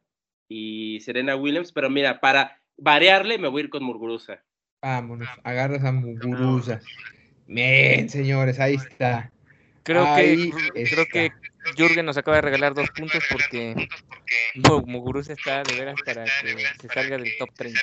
[0.50, 4.44] y Serena Williams, pero mira, para variarle me voy a ir con Murguruza.
[4.88, 6.80] Vámonos, agarras a Murguruza.
[7.46, 9.30] Bien, señores, ahí está.
[9.84, 11.32] Creo que creo que
[11.76, 13.90] Jürgen nos acaba de regalar dos puntos porque
[14.86, 17.82] Muguruza está de veras para que se salga del top 30.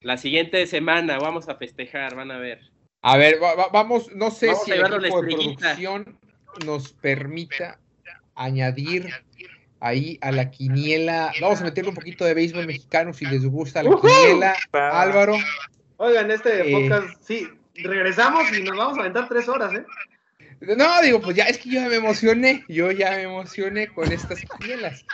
[0.00, 2.60] La siguiente semana vamos a festejar, van a ver.
[3.00, 3.38] A ver,
[3.72, 6.18] vamos, no sé si el equipo de producción
[6.66, 7.80] nos permita
[8.34, 9.08] añadir
[9.84, 11.30] ahí a la quiniela.
[11.40, 14.56] Vamos a meterle un poquito de béisbol mexicano si les gusta la quiniela.
[14.72, 15.36] Álvaro.
[15.98, 19.84] Oigan, este eh, podcast, sí, regresamos y nos vamos a aventar tres horas, ¿eh?
[20.60, 24.10] No, digo, pues ya es que yo ya me emocioné, yo ya me emocioné con
[24.10, 25.04] estas quinielas.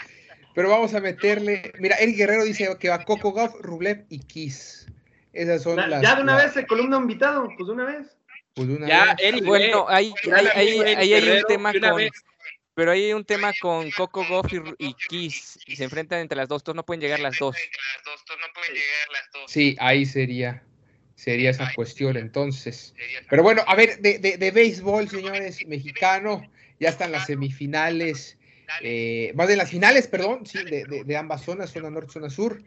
[0.54, 1.72] Pero vamos a meterle.
[1.80, 4.86] Mira, Eric Guerrero dice que va Coco Goff, Rublev y Kiss.
[5.32, 6.00] Esas son las.
[6.00, 8.16] Ya de una vez, el columna invitado, pues de una vez.
[8.54, 9.14] Pues de una ya, vez.
[9.18, 10.12] Eric, bueno, ahí,
[10.54, 12.02] ahí, ahí, hay un tema con.
[12.80, 15.58] Pero hay un tema con Coco Goff y, y, Kiss.
[15.66, 16.64] Y se enfrentan entre las dos.
[16.64, 17.54] Todos no pueden llegar las dos.
[19.48, 20.62] Sí, ahí sería.
[21.14, 22.94] Sería esa cuestión entonces.
[23.28, 26.42] Pero bueno, a ver, de, de, de béisbol, señores, mexicano,
[26.78, 28.38] ya están las semifinales,
[28.80, 32.30] eh, más de las finales, perdón, sí, de, de, de, ambas zonas, zona norte, zona
[32.30, 32.62] sur.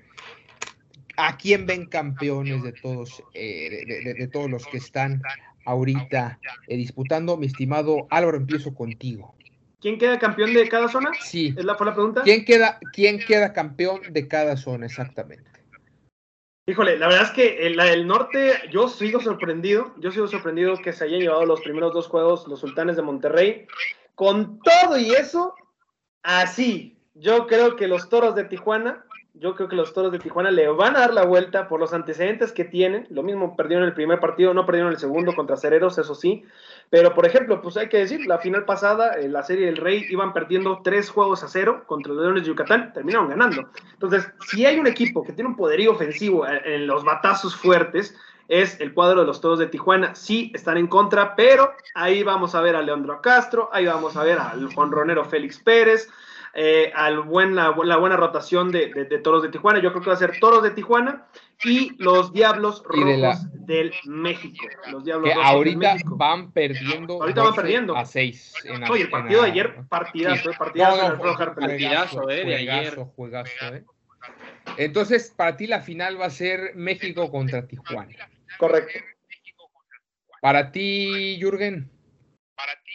[1.18, 5.23] ¿A quién ven campeones de todos, eh, de, de, todos los que están
[5.65, 7.35] ahorita eh, disputando?
[7.35, 9.34] Mi estimado Álvaro, empiezo contigo.
[9.84, 11.11] ¿Quién queda campeón de cada zona?
[11.19, 11.53] Sí.
[11.57, 12.22] ¿Es la, fue la pregunta?
[12.23, 15.51] ¿Quién queda, ¿Quién queda campeón de cada zona, exactamente?
[16.65, 20.93] Híjole, la verdad es que el, el, norte, yo sigo sorprendido, yo sigo sorprendido que
[20.93, 23.68] se hayan llevado los primeros dos juegos los sultanes de Monterrey.
[24.15, 25.53] Con todo y eso,
[26.22, 29.03] así, yo creo que los toros de Tijuana,
[29.35, 31.91] yo creo que los toros de Tijuana le van a dar la vuelta por los
[31.93, 33.07] antecedentes que tienen.
[33.10, 36.45] Lo mismo perdieron el primer partido, no perdieron el segundo contra Cereros, eso sí.
[36.91, 40.05] Pero, por ejemplo, pues hay que decir, la final pasada, en la Serie del Rey,
[40.10, 43.69] iban perdiendo tres juegos a cero contra los Leones de Yucatán, terminaron ganando.
[43.93, 48.15] Entonces, si hay un equipo que tiene un poderío ofensivo en, en los batazos fuertes,
[48.49, 50.14] es el cuadro de los Toros de Tijuana.
[50.14, 54.23] Sí, están en contra, pero ahí vamos a ver a Leandro Castro, ahí vamos a
[54.23, 56.07] ver al Juan Ronero Félix Pérez,
[56.53, 59.80] eh, al buen, la, la, buena rotación de, de, de, Toros de Tijuana.
[59.80, 61.27] Yo creo que va a ser Toros de Tijuana
[61.63, 64.65] y los Diablos Rojos de la, del México.
[64.91, 66.15] Los Diablos que Rojos ahorita México.
[66.17, 67.13] van perdiendo.
[67.21, 67.97] Ahorita van perdiendo.
[67.97, 68.53] A 6.
[68.89, 70.57] Oye, el partido de ayer, partidazo, sí.
[70.57, 71.55] partidazo no, no, en el Rojar.
[71.55, 72.95] Partidazo, eh, de ayer.
[72.95, 73.84] Juegazo, juegazo, eh.
[74.77, 78.30] Entonces, para ti la final va a ser México contra Tijuana.
[78.57, 78.99] Correcto.
[80.41, 81.89] Para ti, Jürgen.
[82.55, 82.91] Para ti,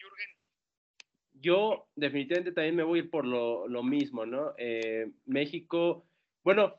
[0.00, 1.35] Jürgen.
[1.46, 4.54] Yo definitivamente también me voy a ir por lo, lo mismo, ¿no?
[4.58, 6.04] Eh, México,
[6.42, 6.74] bueno,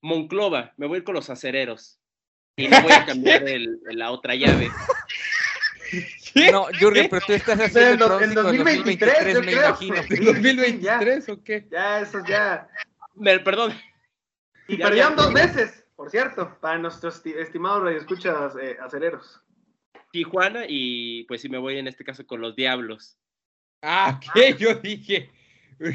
[0.00, 1.98] Monclova, me voy a ir con los acereros.
[2.54, 4.70] Y no voy a cambiar el, la otra llave.
[6.32, 6.52] ¿Qué?
[6.52, 9.96] No, Jürgen, pero tú estás haciendo en, 2023, 2023 me imagino.
[10.08, 11.66] ¿En 2023 o qué?
[11.68, 12.68] Ya, eso ya.
[13.16, 13.72] Me, perdón.
[14.68, 19.42] Y ya, perdieron ya, dos veces, por cierto, para nuestros estimados radioescuchas eh, acereros.
[20.12, 23.18] Tijuana y pues sí me voy en este caso con los Diablos.
[23.86, 24.54] Ah, ¿qué?
[24.58, 25.30] Yo dije,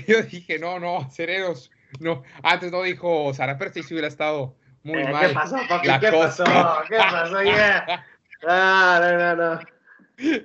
[0.07, 1.71] yo dije, no, no, acereros.
[1.99, 5.27] No, antes no dijo Sara, pero sí hubiera estado muy eh, mal.
[5.27, 5.87] ¿Qué pasó, papi?
[5.87, 6.43] La ¿Qué cosa.
[6.43, 6.83] pasó?
[6.87, 7.43] ¿Qué pasó?
[7.43, 8.05] Yeah.
[8.47, 9.59] Ah, no, no, no.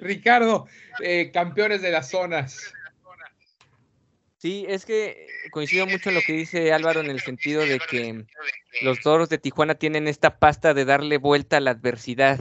[0.00, 0.66] Ricardo,
[1.00, 2.74] eh, campeones de las zonas.
[4.38, 8.24] Sí, es que coincido mucho en lo que dice Álvaro en el sentido de que
[8.82, 12.40] los toros de Tijuana tienen esta pasta de darle vuelta a la adversidad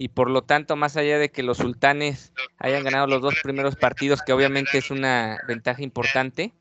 [0.00, 3.76] y por lo tanto, más allá de que los sultanes hayan ganado los dos primeros
[3.76, 6.54] partidos, que obviamente es una ventaja importante,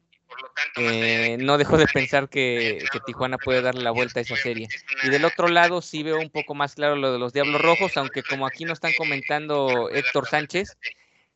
[0.76, 4.68] eh, no dejo de pensar que, que, Tijuana puede darle la vuelta a esa serie.
[5.04, 7.96] Y del otro lado sí veo un poco más claro lo de los Diablos Rojos,
[7.96, 10.78] aunque como aquí nos están comentando Héctor Sánchez,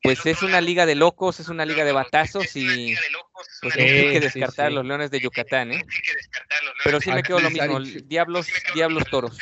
[0.01, 2.95] pues es una liga de locos, es una liga de batazos y
[3.61, 4.75] pues hay que descartar sí.
[4.75, 5.85] los Leones de Yucatán, ¿eh?
[6.83, 9.37] Pero sí me quedo lo mismo, Diablos, Diablos Toros.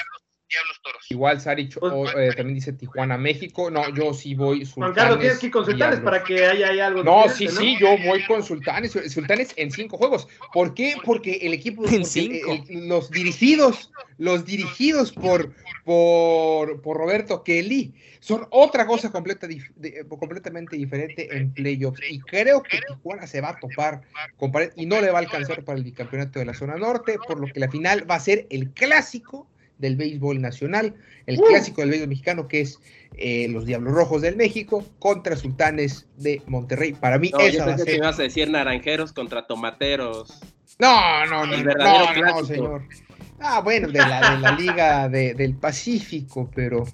[1.09, 3.69] Igual Sarich o, eh, también dice Tijuana, México.
[3.69, 4.73] No, yo sí voy Sultanes.
[4.73, 7.03] Juan Carlos, tienes que ir con Sultanes para que haya, haya algo.
[7.03, 7.51] No, sí, ¿no?
[7.51, 8.91] sí, yo voy con Sultanes.
[8.91, 10.27] Sultanes en cinco juegos.
[10.53, 10.95] ¿Por qué?
[11.03, 12.51] Porque el equipo, en cinco.
[12.51, 15.53] El, el, los dirigidos, los dirigidos por,
[15.83, 21.99] por, por Roberto Kelly son otra cosa completa, de, completamente diferente en playoffs.
[22.09, 24.01] Y creo que Tijuana se va a topar
[24.37, 27.17] con pared y no le va a alcanzar para el bicampeonato de la zona norte,
[27.27, 29.47] por lo que la final va a ser el clásico
[29.81, 30.95] del béisbol nacional,
[31.25, 31.43] el uh.
[31.43, 32.79] clásico del béisbol mexicano que es
[33.17, 36.93] eh, los Diablos Rojos del México contra Sultanes de Monterrey.
[36.93, 37.87] Para mí no, esa yo va a ser.
[37.87, 40.39] Que ibas a decir naranjeros contra tomateros.
[40.79, 42.83] No, no, no, no, no, señor.
[43.39, 46.85] Ah, bueno, de la, de la Liga de, del Pacífico, pero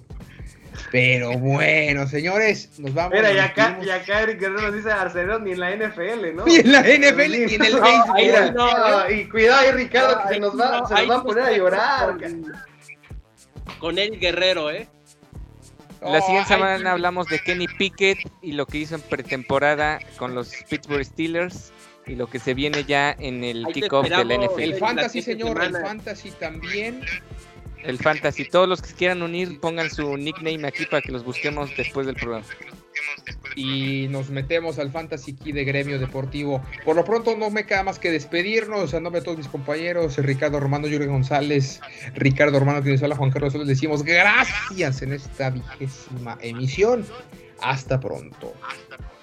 [0.90, 3.12] pero bueno, señores, nos vamos.
[3.14, 6.44] Mira, y acá, y acá Eric Guerrero nos dice Arceros ni en la NFL, ¿no?
[6.46, 8.54] Ni en la NFL, ni en el no, béisbol.
[8.54, 11.52] No, y cuidado ahí, Ricardo, que se nos va, se nos va a poner a
[11.52, 12.16] llorar.
[13.78, 14.88] Con Eric Guerrero, ¿eh?
[16.00, 20.52] La siguiente semana hablamos de Kenny Pickett y lo que hizo en pretemporada con los
[20.68, 21.72] Pittsburgh Steelers
[22.06, 24.60] y lo que se viene ya en el kickoff de la NFL.
[24.60, 27.02] El fantasy, señor, el fantasy también.
[27.82, 31.70] El fantasy, todos los que quieran unir, pongan su nickname aquí para que los busquemos
[31.76, 32.46] después del programa.
[33.56, 36.62] Y nos metemos al fantasy key de gremio deportivo.
[36.84, 38.94] Por lo pronto no me queda más que despedirnos.
[38.94, 41.80] A nombre de todos mis compañeros, Ricardo Romano, Yuri González,
[42.14, 47.04] Ricardo Romano, Tinosola, Juan Carlos Soles, decimos gracias en esta vigésima emisión.
[47.60, 48.54] Hasta pronto.
[48.62, 49.17] Hasta pronto.